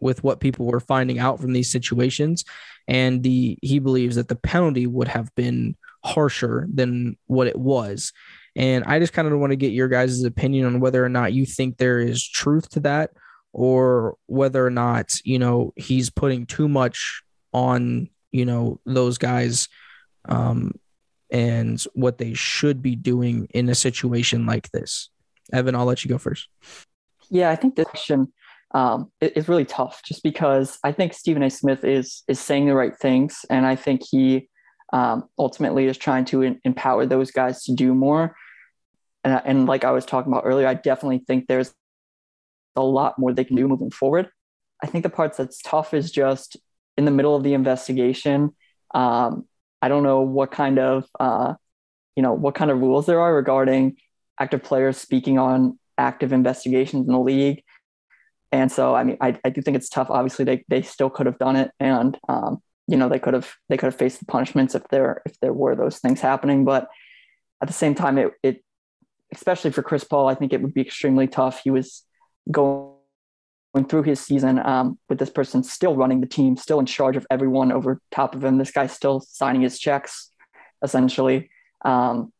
[0.00, 2.44] with what people were finding out from these situations.
[2.88, 8.12] And the he believes that the penalty would have been harsher than what it was.
[8.54, 11.32] And i just kind of want to get your guys' opinion on whether or not
[11.32, 13.10] you think there is truth to that
[13.52, 19.68] or whether or not you know he's putting too much on you know those guys
[20.28, 20.72] um
[21.30, 25.10] and what they should be doing in a situation like this.
[25.52, 26.48] Evan i'll let you go first.
[27.30, 28.32] Yeah i think this question
[28.72, 31.50] um, it, it's really tough just because I think Stephen A.
[31.50, 34.48] Smith is is saying the right things, and I think he
[34.92, 38.34] um, ultimately is trying to in, empower those guys to do more.
[39.24, 41.74] And, and like I was talking about earlier, I definitely think there's
[42.76, 44.28] a lot more they can do moving forward.
[44.82, 46.56] I think the parts that's tough is just
[46.96, 48.54] in the middle of the investigation.
[48.94, 49.46] Um,
[49.80, 51.54] I don't know what kind of uh,
[52.14, 53.96] you know what kind of rules there are regarding
[54.38, 57.62] active players speaking on active investigations in the league
[58.52, 60.08] and so, I mean, I, I do think it's tough.
[60.10, 63.52] Obviously, they, they still could have done it, and um, you know, they could have
[63.68, 66.64] they could have faced the punishments if there if there were those things happening.
[66.64, 66.88] But
[67.60, 68.64] at the same time, it it
[69.32, 71.60] especially for Chris Paul, I think it would be extremely tough.
[71.62, 72.04] He was
[72.50, 72.94] going
[73.88, 77.26] through his season um, with this person still running the team, still in charge of
[77.30, 78.58] everyone over top of him.
[78.58, 80.30] This guy's still signing his checks,
[80.82, 81.50] essentially.
[81.84, 82.32] Um,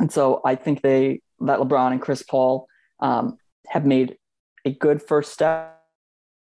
[0.00, 2.66] and so I think they that LeBron and Chris Paul
[3.00, 4.16] um, have made
[4.64, 5.78] a good first step,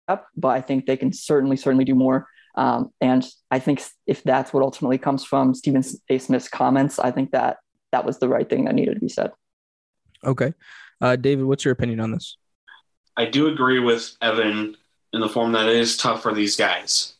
[0.08, 2.28] but I think they can certainly, certainly do more.
[2.56, 6.18] Um, and I think if that's what ultimately comes from Stephen A.
[6.18, 7.58] Smith's comments, I think that
[7.92, 9.32] that was the right thing that needed to be said.
[10.22, 10.54] Okay.
[11.00, 12.36] Uh, David, what's your opinion on this?
[13.16, 14.76] I do agree with Evan
[15.12, 17.14] in the form that it is tough for these guys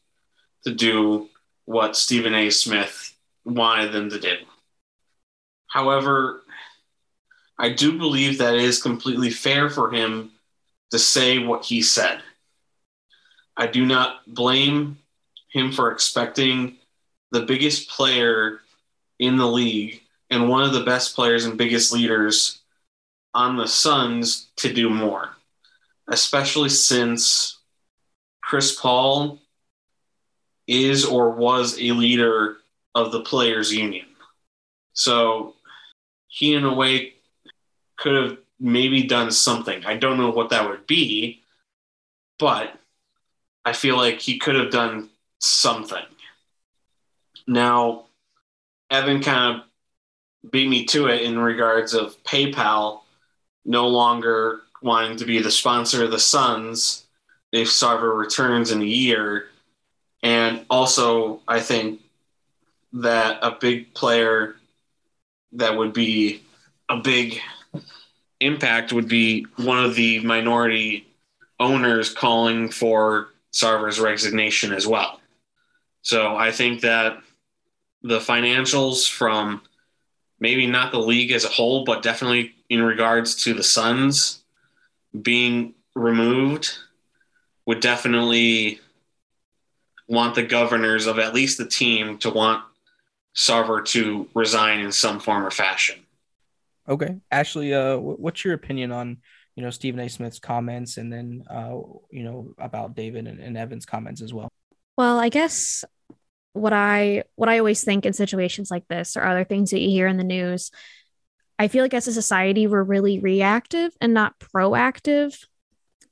[0.65, 1.29] to do
[1.65, 2.51] what Stephen A.
[2.51, 4.35] Smith wanted them to do.
[5.69, 6.43] However,
[7.59, 10.31] I do believe that it is completely fair for him
[10.95, 12.23] to say what he said.
[13.57, 14.99] I do not blame
[15.51, 16.77] him for expecting
[17.33, 18.61] the biggest player
[19.19, 22.61] in the league and one of the best players and biggest leaders
[23.35, 25.31] on the Suns to do more,
[26.07, 27.59] especially since
[28.41, 29.41] Chris Paul
[30.69, 32.59] is or was a leader
[32.95, 34.07] of the players union.
[34.93, 35.57] So
[36.29, 37.15] he in a way
[37.97, 39.85] could have maybe done something.
[39.85, 41.43] I don't know what that would be,
[42.39, 42.75] but
[43.65, 46.05] I feel like he could have done something.
[47.47, 48.05] Now,
[48.91, 53.01] Evan kind of beat me to it in regards of PayPal
[53.65, 57.07] no longer wanting to be the sponsor of the Suns
[57.53, 59.47] if Sarver returns in a year.
[60.23, 62.01] And also, I think
[62.93, 64.57] that a big player
[65.53, 66.43] that would be
[66.89, 67.41] a big
[68.45, 71.07] impact would be one of the minority
[71.61, 75.21] owners calling for Sarver's resignation as well.
[76.03, 77.19] So I think that
[78.03, 79.63] the financials from
[80.41, 84.43] maybe not the league as a whole, but definitely in regards to the Suns
[85.23, 86.77] being removed
[87.67, 88.81] would definitely
[90.07, 92.63] want the governors of at least the team to want
[93.35, 96.04] Sarver to resign in some form or fashion.
[96.89, 99.19] Okay, Ashley, uh, what's your opinion on
[99.57, 100.09] you know Stephen A.
[100.09, 101.77] Smith's comments, and then uh,
[102.11, 104.49] you know about David and, and Evan's comments as well?
[104.97, 105.85] Well, I guess
[106.53, 109.89] what I what I always think in situations like this or other things that you
[109.89, 110.71] hear in the news,
[111.59, 115.37] I feel like as a society we're really reactive and not proactive.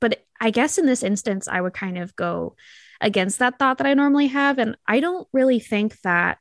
[0.01, 2.55] But I guess in this instance, I would kind of go
[2.99, 6.39] against that thought that I normally have, and I don't really think that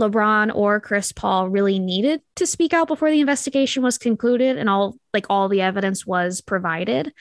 [0.00, 4.68] LeBron or Chris Paul really needed to speak out before the investigation was concluded and
[4.68, 7.12] all like all the evidence was provided.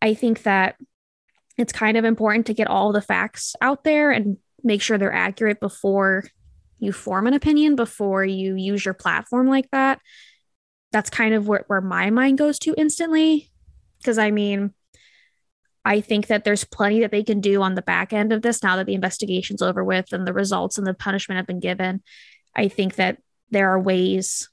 [0.00, 0.76] I think that
[1.56, 5.12] it's kind of important to get all the facts out there and make sure they're
[5.12, 6.24] accurate before
[6.78, 10.00] you form an opinion, before you use your platform like that.
[10.92, 13.50] That's kind of where, where my mind goes to instantly.
[13.98, 14.72] Because I mean,
[15.88, 18.62] I think that there's plenty that they can do on the back end of this
[18.62, 22.02] now that the investigation's over with and the results and the punishment have been given.
[22.54, 24.50] I think that there are ways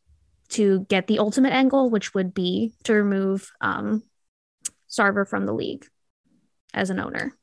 [0.52, 4.02] to get the ultimate angle, which would be to remove um,
[4.90, 5.86] Sarver from the league
[6.74, 7.36] as an owner.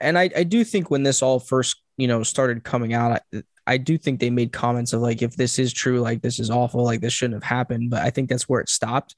[0.00, 3.42] And I, I do think when this all first, you know, started coming out, I,
[3.66, 6.48] I do think they made comments of like, if this is true, like this is
[6.48, 7.90] awful, like this shouldn't have happened.
[7.90, 9.16] But I think that's where it stopped.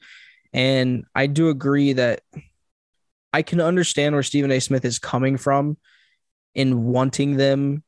[0.53, 2.23] And I do agree that
[3.35, 4.61] I can understand where Stephen A.
[4.61, 5.77] Smith is coming from
[6.55, 7.83] in wanting them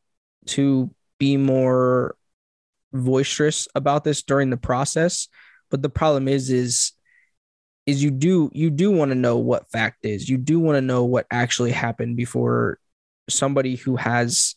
[0.46, 2.16] to be more
[2.92, 5.28] boisterous about this during the process.
[5.70, 6.92] But the problem is, is
[7.87, 10.28] is you do you do want to know what fact is.
[10.28, 12.80] You do want to know what actually happened before
[13.28, 14.56] somebody who has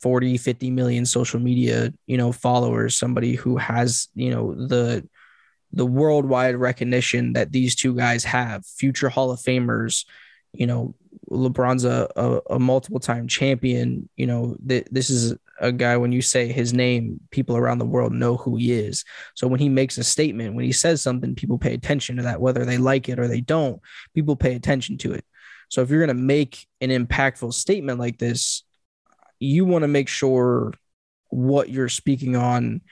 [0.00, 5.08] 40 50 million social media you know followers somebody who has you know the
[5.72, 10.04] the worldwide recognition that these two guys have, future Hall of Famers.
[10.52, 10.94] You know,
[11.30, 14.08] LeBron's a, a, a multiple time champion.
[14.16, 17.86] You know, th- this is a guy, when you say his name, people around the
[17.86, 19.04] world know who he is.
[19.34, 22.40] So when he makes a statement, when he says something, people pay attention to that,
[22.40, 23.80] whether they like it or they don't,
[24.14, 25.24] people pay attention to it.
[25.68, 28.64] So if you're going to make an impactful statement like this,
[29.38, 30.74] you want to make sure
[31.30, 32.82] what you're speaking on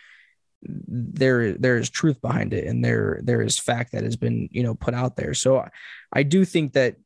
[0.62, 4.62] there there is truth behind it and there there is fact that has been you
[4.62, 5.34] know put out there.
[5.34, 5.66] So
[6.12, 6.96] i do think that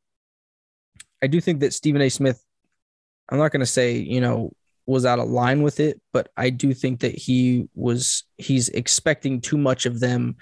[1.21, 2.09] i do think that stephen a.
[2.09, 2.43] Smith
[3.29, 4.51] i'm not going to say you know
[4.87, 9.41] was out of line with it but i do think that he was he's expecting
[9.41, 10.35] too much of them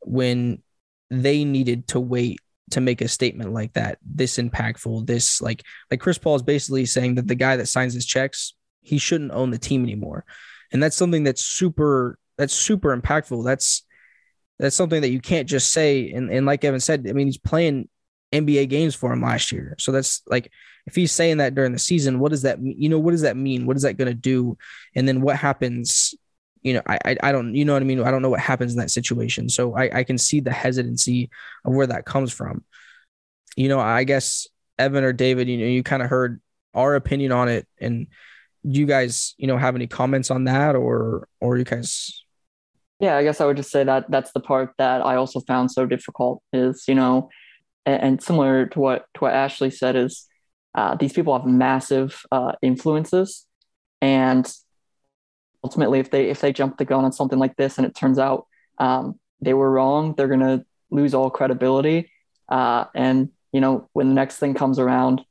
[0.00, 0.62] when
[1.10, 2.40] they needed to wait
[2.70, 6.84] to make a statement like that this impactful this like like chris paul is basically
[6.86, 8.54] saying that the guy that signs his checks
[8.86, 10.24] he shouldn't own the team anymore.
[10.72, 13.44] And that's something that's super that's super impactful.
[13.44, 13.84] That's
[14.58, 16.10] that's something that you can't just say.
[16.12, 17.88] And and like Evan said, I mean, he's playing
[18.32, 19.76] NBA games for him last year.
[19.78, 20.50] So that's like
[20.86, 22.76] if he's saying that during the season, what does that mean?
[22.78, 23.66] You know, what does that mean?
[23.66, 24.56] What is that going to do?
[24.94, 26.14] And then what happens?
[26.62, 28.00] You know, I, I, I don't you know what I mean.
[28.02, 29.48] I don't know what happens in that situation.
[29.48, 31.30] So I I can see the hesitancy
[31.64, 32.64] of where that comes from.
[33.56, 34.46] you know, I guess
[34.78, 36.40] Evan or David, you know, you kind of heard
[36.74, 38.06] our opinion on it, and
[38.62, 42.24] you guys, you know, have any comments on that, or or you guys?
[42.98, 45.70] Yeah, I guess I would just say that that's the part that I also found
[45.70, 46.42] so difficult.
[46.52, 47.28] Is you know,
[47.84, 50.26] and, and similar to what to what Ashley said is,
[50.74, 53.46] uh, these people have massive uh, influences,
[54.00, 54.50] and
[55.62, 58.18] ultimately, if they if they jump the gun on something like this and it turns
[58.18, 58.46] out
[58.78, 62.10] um, they were wrong, they're gonna lose all credibility.
[62.48, 65.22] Uh, and you know, when the next thing comes around,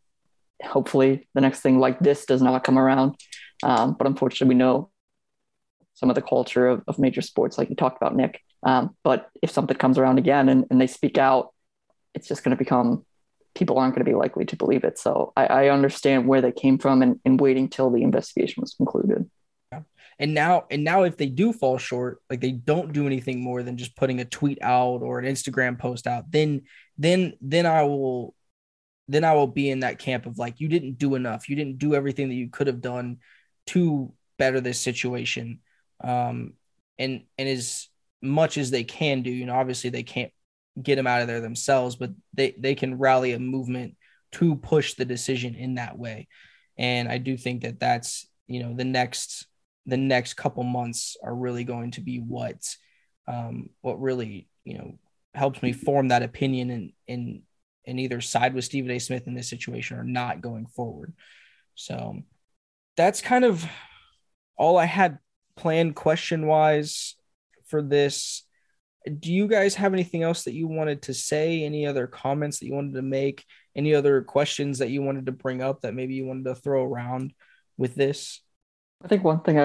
[0.63, 3.15] hopefully the next thing like this does not come around.
[3.63, 4.89] Um, but unfortunately, we know
[5.95, 8.41] some of the culture of, of major sports, like you talked about, Nick.
[8.63, 11.53] Um, but if something comes around again and, and they speak out,
[12.13, 13.05] it's just going to become
[13.55, 14.99] people aren't going to be likely to believe it.
[14.99, 18.73] So I, I understand where they came from and, and waiting till the investigation was
[18.73, 19.29] concluded.
[20.17, 23.63] And now, and now, if they do fall short, like they don't do anything more
[23.63, 26.61] than just putting a tweet out or an Instagram post out, then,
[26.97, 28.33] then, then I will,
[29.09, 31.49] then I will be in that camp of like, you didn't do enough.
[31.49, 33.17] You didn't do everything that you could have done
[33.67, 35.59] to better this situation.
[36.03, 36.53] Um,
[36.97, 37.87] and and as
[38.21, 40.31] much as they can do, you know, obviously they can't
[40.81, 43.95] get them out of there themselves, but they they can rally a movement
[44.33, 46.27] to push the decision in that way.
[46.77, 49.47] And I do think that that's you know the next
[49.85, 52.57] the next couple months are really going to be what
[53.27, 54.99] um, what really you know
[55.33, 57.41] helps me form that opinion and in
[57.87, 58.99] and either side with Stephen A.
[58.99, 61.13] Smith in this situation or not going forward.
[61.75, 62.23] So
[62.97, 63.63] that's kind of
[64.57, 65.19] all I had
[65.55, 67.15] planned question wise
[67.67, 68.43] for this.
[69.19, 71.63] Do you guys have anything else that you wanted to say?
[71.63, 73.45] Any other comments that you wanted to make?
[73.75, 76.83] Any other questions that you wanted to bring up that maybe you wanted to throw
[76.83, 77.33] around
[77.77, 78.41] with this?
[79.03, 79.59] I think one thing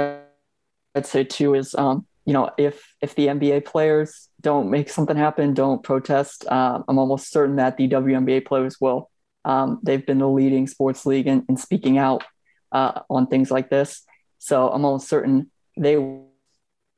[0.94, 5.16] I'd say too is, um, you know, if if the NBA players don't make something
[5.16, 9.10] happen, don't protest, uh, I'm almost certain that the WNBA players will.
[9.44, 12.24] Um, they've been the leading sports league in, in speaking out
[12.72, 14.02] uh, on things like this,
[14.38, 15.96] so I'm almost certain they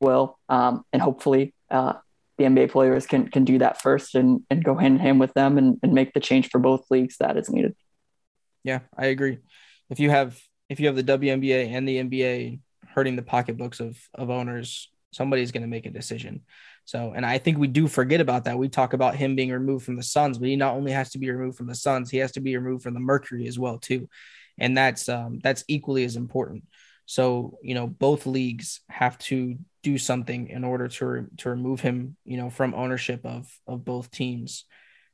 [0.00, 1.94] will, um, and hopefully uh,
[2.38, 5.32] the NBA players can can do that first and and go hand in hand with
[5.34, 7.76] them and, and make the change for both leagues that is needed.
[8.64, 9.38] Yeah, I agree.
[9.90, 13.98] If you have if you have the WNBA and the NBA hurting the pocketbooks of
[14.14, 16.42] of owners, somebody's going to make a decision.
[16.84, 18.58] So, and I think we do forget about that.
[18.58, 21.18] We talk about him being removed from the Suns, but he not only has to
[21.18, 23.78] be removed from the Suns, he has to be removed from the Mercury as well
[23.78, 24.08] too,
[24.58, 26.64] and that's um, that's equally as important.
[27.06, 31.80] So, you know, both leagues have to do something in order to re- to remove
[31.80, 34.64] him, you know, from ownership of of both teams.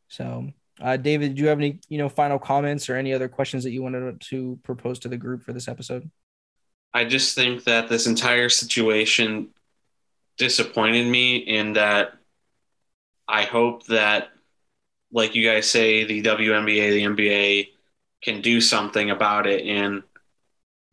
[0.08, 0.48] So,
[0.80, 3.70] uh, David, do you have any, you know, final comments or any other questions that
[3.70, 6.10] you wanted to propose to the group for this episode?
[6.94, 9.48] I just think that this entire situation
[10.38, 12.12] disappointed me in that
[13.26, 14.28] I hope that,
[15.12, 17.68] like you guys say, the WNBA, the NBA
[18.22, 19.66] can do something about it.
[19.66, 20.02] And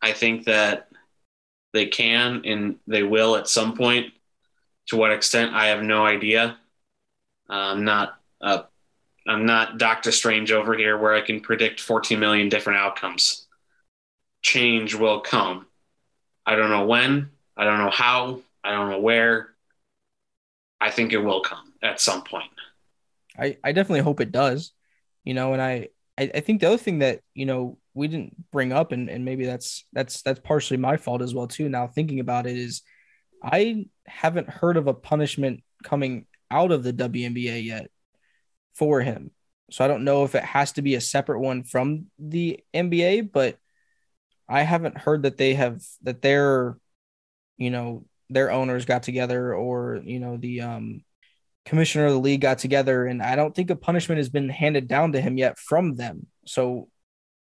[0.02, 0.85] I think that
[1.76, 4.12] they can and they will at some point.
[4.88, 6.56] To what extent, I have no idea.
[7.48, 8.20] I'm not
[9.28, 13.46] I'm not Doctor Strange over here where I can predict 14 million different outcomes.
[14.42, 15.66] Change will come.
[16.44, 19.48] I don't know when, I don't know how, I don't know where.
[20.80, 22.50] I think it will come at some point.
[23.36, 24.72] I, I definitely hope it does.
[25.24, 28.50] You know, and I, I, I think the other thing that, you know, we didn't
[28.52, 31.68] bring up and, and maybe that's that's that's partially my fault as well too.
[31.68, 32.82] Now thinking about it is
[33.42, 37.90] I haven't heard of a punishment coming out of the WNBA yet
[38.74, 39.30] for him.
[39.70, 43.32] So I don't know if it has to be a separate one from the NBA,
[43.32, 43.58] but
[44.48, 46.78] I haven't heard that they have that their,
[47.56, 51.02] you know, their owners got together or you know the um,
[51.64, 54.86] commissioner of the league got together, and I don't think a punishment has been handed
[54.86, 56.26] down to him yet from them.
[56.46, 56.88] So,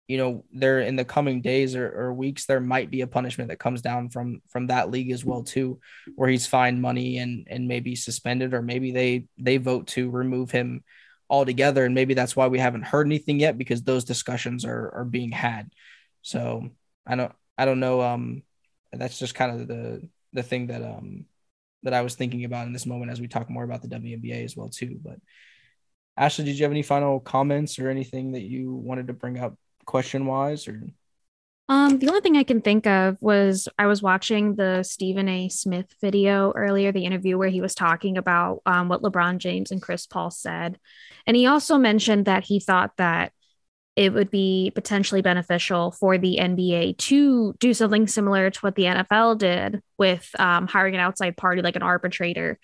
[0.08, 3.50] you know, there in the coming days or, or weeks there might be a punishment
[3.50, 5.80] that comes down from from that league as well too,
[6.16, 10.52] where he's fined money and and maybe suspended, or maybe they they vote to remove
[10.52, 10.84] him
[11.30, 11.86] altogether.
[11.86, 15.32] And maybe that's why we haven't heard anything yet because those discussions are are being
[15.32, 15.72] had.
[16.22, 16.70] So
[17.08, 18.02] I don't I don't know.
[18.02, 18.44] Um,
[18.92, 21.26] that's just kind of the the thing that um
[21.84, 24.44] that I was thinking about in this moment as we talk more about the WNBA
[24.44, 25.00] as well too.
[25.04, 25.20] But
[26.18, 29.56] Ashley, did you have any final comments or anything that you wanted to bring up
[29.86, 30.82] question wise or?
[31.70, 35.48] Um, the only thing I can think of was I was watching the Stephen A.
[35.48, 39.82] Smith video earlier, the interview where he was talking about um, what LeBron James and
[39.82, 40.78] Chris Paul said.
[41.26, 43.32] And he also mentioned that he thought that
[43.96, 48.84] it would be potentially beneficial for the NBA to do something similar to what the
[48.84, 52.60] NFL did with um, hiring an outside party like an arbitrator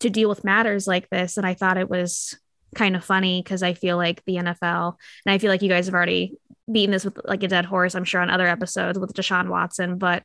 [0.00, 1.36] to deal with matters like this.
[1.36, 2.38] And I thought it was
[2.74, 5.86] kind of funny because I feel like the NFL, and I feel like you guys
[5.86, 6.34] have already
[6.70, 9.98] beaten this with like a dead horse, I'm sure, on other episodes with Deshaun Watson,
[9.98, 10.22] but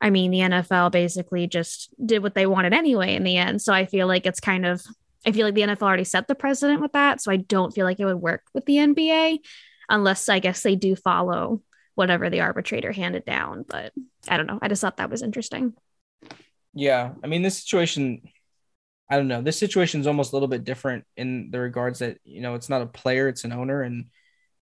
[0.00, 3.62] I mean, the NFL basically just did what they wanted anyway in the end.
[3.62, 4.82] So I feel like it's kind of,
[5.24, 7.22] I feel like the NFL already set the precedent with that.
[7.22, 9.38] So I don't feel like it would work with the NBA
[9.88, 11.62] unless I guess they do follow
[11.94, 13.64] whatever the arbitrator handed down.
[13.66, 13.92] But
[14.28, 14.58] I don't know.
[14.60, 15.72] I just thought that was interesting.
[16.74, 17.12] Yeah.
[17.24, 18.20] I mean, this situation,
[19.08, 19.42] I don't know.
[19.42, 22.68] This situation is almost a little bit different in the regards that, you know, it's
[22.68, 23.82] not a player, it's an owner.
[23.82, 24.06] And,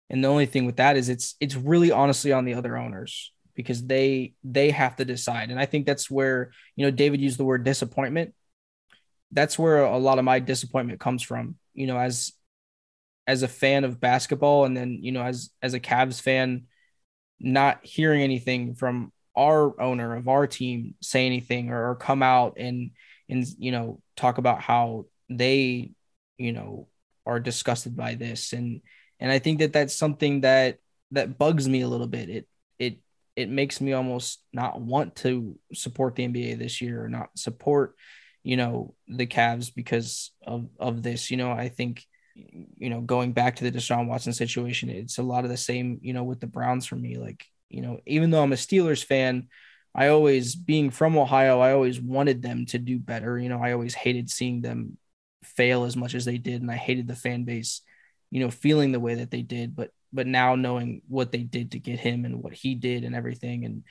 [0.10, 3.32] and the only thing with that is it's, it's really honestly on the other owners
[3.56, 5.52] because they, they have to decide.
[5.52, 8.34] And I think that's where, you know, David used the word disappointment.
[9.32, 12.34] That's where a lot of my disappointment comes from, you know, as,
[13.28, 16.64] as a fan of basketball and then, you know, as, as a Cavs fan,
[17.40, 22.58] not hearing anything from our owner of our team say anything or, or come out
[22.58, 22.92] and
[23.30, 25.92] and you know talk about how they
[26.38, 26.88] you know
[27.26, 28.54] are disgusted by this.
[28.54, 28.82] And
[29.20, 30.78] and I think that that's something that
[31.12, 32.30] that bugs me a little bit.
[32.30, 32.48] It
[32.80, 33.00] it
[33.36, 37.96] it makes me almost not want to support the NBA this year or not support
[38.44, 41.32] you know the Cavs because of of this.
[41.32, 42.06] You know I think
[42.36, 46.00] you know going back to the Deshaun Watson situation it's a lot of the same
[46.02, 47.18] you know with the Browns for me.
[47.18, 49.48] Like you know, even though I'm a Steelers fan,
[49.94, 53.38] I always, being from Ohio, I always wanted them to do better.
[53.38, 54.98] You know, I always hated seeing them
[55.44, 57.82] fail as much as they did, and I hated the fan base,
[58.30, 59.76] you know, feeling the way that they did.
[59.76, 63.16] But but now knowing what they did to get him and what he did and
[63.16, 63.84] everything, and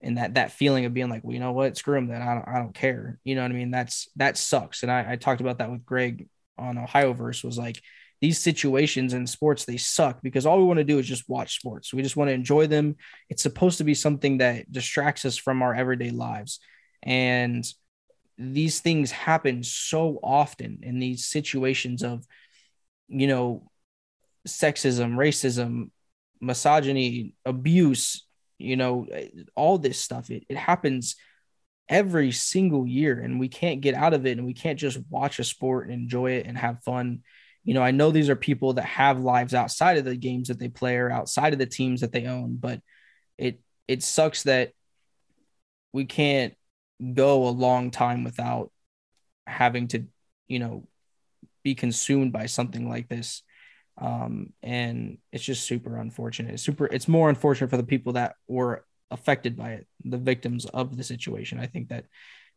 [0.00, 2.34] and that that feeling of being like, well, you know what, screw him, then I
[2.34, 3.18] don't I don't care.
[3.24, 3.70] You know what I mean?
[3.70, 4.82] That's that sucks.
[4.82, 7.82] And I, I talked about that with Greg on Ohioverse was like
[8.20, 11.56] these situations in sports they suck because all we want to do is just watch
[11.56, 11.92] sports.
[11.92, 12.96] We just want to enjoy them.
[13.28, 16.60] It's supposed to be something that distracts us from our everyday lives.
[17.02, 17.66] And
[18.38, 22.26] these things happen so often in these situations of
[23.08, 23.70] you know
[24.46, 25.90] sexism racism
[26.40, 28.26] misogyny abuse
[28.58, 29.06] you know
[29.54, 30.30] all this stuff.
[30.30, 31.16] It, it happens
[31.88, 35.38] every single year and we can't get out of it and we can't just watch
[35.38, 37.20] a sport and enjoy it and have fun
[37.66, 40.58] you know, I know these are people that have lives outside of the games that
[40.60, 42.80] they play or outside of the teams that they own, but
[43.36, 44.70] it it sucks that
[45.92, 46.54] we can't
[47.14, 48.70] go a long time without
[49.48, 50.04] having to,
[50.46, 50.86] you know,
[51.64, 53.42] be consumed by something like this.
[53.98, 56.54] Um, and it's just super unfortunate.
[56.54, 60.66] It's super it's more unfortunate for the people that were affected by it, the victims
[60.66, 61.58] of the situation.
[61.58, 62.04] I think that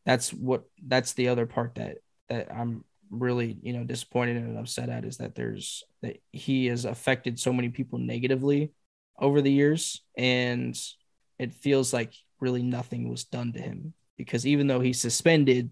[0.06, 1.98] that's what that's the other part that
[2.28, 6.86] that I'm really you know disappointed and upset at is that there's that he has
[6.86, 8.72] affected so many people negatively
[9.18, 10.02] over the years.
[10.18, 10.80] And
[11.38, 15.72] it feels like really nothing was done to him because even though he's suspended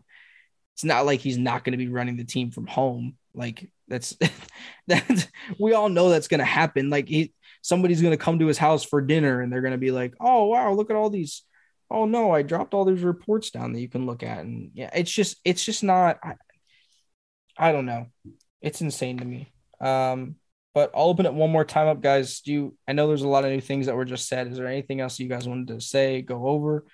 [0.78, 3.16] it's not like he's not going to be running the team from home.
[3.34, 4.16] Like that's
[4.88, 5.28] that
[5.60, 6.92] we all know that's going to happen.
[6.92, 7.34] Like he
[7.64, 10.14] somebody's going to come to his house for dinner and they're going to be like
[10.20, 11.42] oh wow look at all these
[11.90, 14.38] oh no i dropped all these reports down that you can look at.
[14.40, 16.36] And yeah it's just it's just not I,
[17.58, 18.08] I don't know.
[18.62, 19.52] It's insane to me.
[19.80, 20.36] Um,
[20.74, 22.42] but I'll open it one more time up, guys.
[22.42, 22.78] Do you?
[22.88, 24.48] I know there's a lot of new things that were just said.
[24.48, 26.86] Is there anything else you guys wanted to say, go over,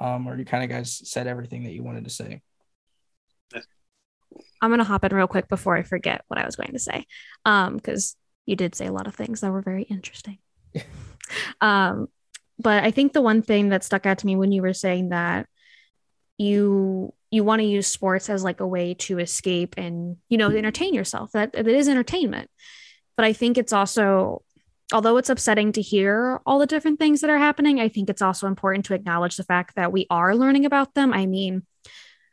[0.00, 2.40] um, or you kind of guys said everything that you wanted to say?
[4.60, 7.06] I'm gonna hop in real quick before I forget what I was going to say,
[7.44, 10.38] um, because you did say a lot of things that were very interesting.
[11.60, 12.08] um,
[12.58, 15.10] but I think the one thing that stuck out to me when you were saying
[15.10, 15.46] that
[16.38, 20.50] you you want to use sports as like a way to escape and you know
[20.50, 21.32] entertain yourself.
[21.32, 22.50] That it is entertainment.
[23.16, 24.42] But i think it's also
[24.92, 28.22] although it's upsetting to hear all the different things that are happening i think it's
[28.22, 31.12] also important to acknowledge the fact that we are learning about them.
[31.12, 31.66] I mean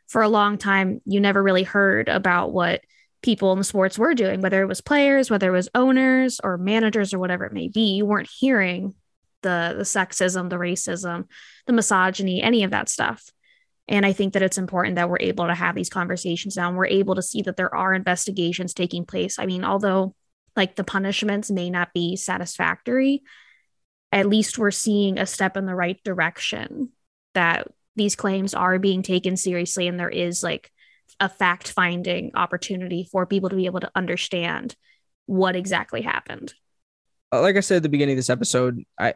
[0.07, 2.81] for a long time you never really heard about what
[3.23, 6.57] people in the sports were doing whether it was players whether it was owners or
[6.57, 7.95] managers or whatever it may be.
[7.95, 8.93] You weren't hearing
[9.41, 11.25] the the sexism the racism
[11.65, 13.31] the misogyny any of that stuff
[13.87, 16.77] and I think that it's important that we're able to have these conversations now and
[16.77, 19.37] we're able to see that there are investigations taking place.
[19.39, 20.15] I mean, although
[20.55, 23.23] like the punishments may not be satisfactory,
[24.11, 26.91] at least we're seeing a step in the right direction
[27.33, 30.71] that these claims are being taken seriously and there is like
[31.19, 34.75] a fact finding opportunity for people to be able to understand
[35.25, 36.53] what exactly happened.
[37.31, 39.15] Uh, like I said at the beginning of this episode, I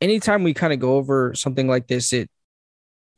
[0.00, 2.30] anytime we kind of go over something like this, it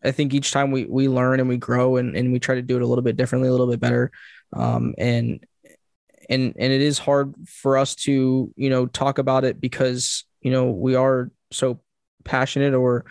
[0.04, 2.62] I think each time we we learn and we grow and, and we try to
[2.62, 4.10] do it a little bit differently, a little bit better.
[4.52, 5.44] Um, and
[6.30, 10.50] and and it is hard for us to, you know, talk about it because, you
[10.50, 11.80] know, we are so
[12.24, 13.06] passionate or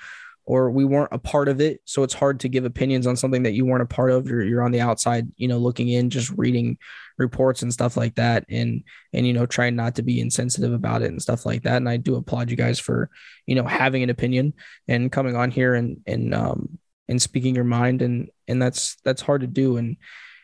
[0.46, 1.82] or we weren't a part of it.
[1.84, 4.30] So it's hard to give opinions on something that you weren't a part of.
[4.30, 6.78] You're, you're on the outside, you know, looking in, just reading
[7.18, 8.46] reports and stuff like that.
[8.50, 11.78] And, and, you know, trying not to be insensitive about it and stuff like that.
[11.78, 13.10] And I do applaud you guys for,
[13.46, 14.54] you know, having an opinion
[14.88, 18.02] and coming on here and, and, um, and speaking your mind.
[18.02, 19.78] And, and that's, that's hard to do.
[19.78, 19.98] And,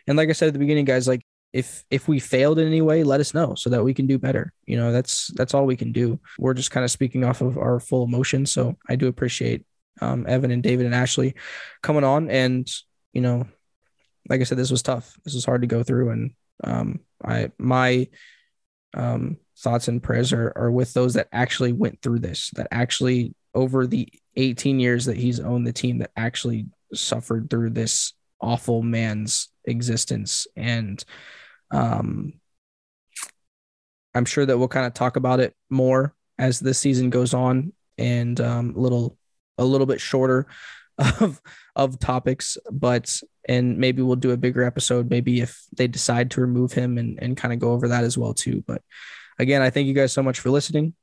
[0.08, 2.82] and like I said at the beginning, guys, like if if we failed in any
[2.82, 5.66] way let us know so that we can do better you know that's that's all
[5.66, 8.96] we can do we're just kind of speaking off of our full emotion so i
[8.96, 9.64] do appreciate
[10.02, 11.36] um, evan and david and ashley
[11.84, 12.68] coming on and
[13.14, 13.46] you know
[14.28, 16.32] like i said this was tough this was hard to go through and
[16.64, 18.07] um, i my
[18.95, 23.34] um, thoughts and prayers are, are with those that actually went through this that actually
[23.55, 28.82] over the 18 years that he's owned the team that actually suffered through this awful
[28.82, 30.47] man's existence.
[30.55, 31.03] And
[31.72, 32.34] um,
[34.14, 37.74] I'm sure that we'll kind of talk about it more as the season goes on
[37.97, 39.18] and um, a little
[39.57, 40.47] a little bit shorter
[40.97, 41.41] of
[41.76, 46.41] of topics, but and maybe we'll do a bigger episode maybe if they decide to
[46.41, 48.64] remove him and and kind of go over that as well too.
[48.66, 48.82] But
[49.39, 50.94] again, I thank you guys so much for listening.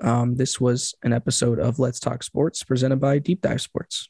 [0.00, 4.08] Um, this was an episode of Let's Talk Sports presented by Deep Dive Sports.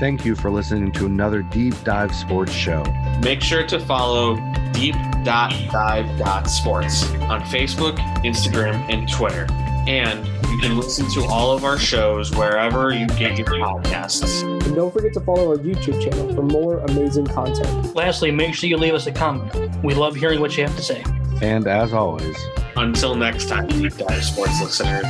[0.00, 2.82] Thank you for listening to another Deep Dive Sports show.
[3.22, 4.36] Make sure to follow
[4.72, 9.46] deep.dive.sports on Facebook, Instagram, and Twitter.
[9.86, 14.42] And you can listen to all of our shows wherever you get your podcasts.
[14.64, 17.94] And don't forget to follow our YouTube channel for more amazing content.
[17.94, 19.52] Lastly, make sure you leave us a comment.
[19.82, 21.04] We love hearing what you have to say.
[21.42, 22.36] And as always,
[22.76, 25.04] until next time, Deep Dive Sports listeners.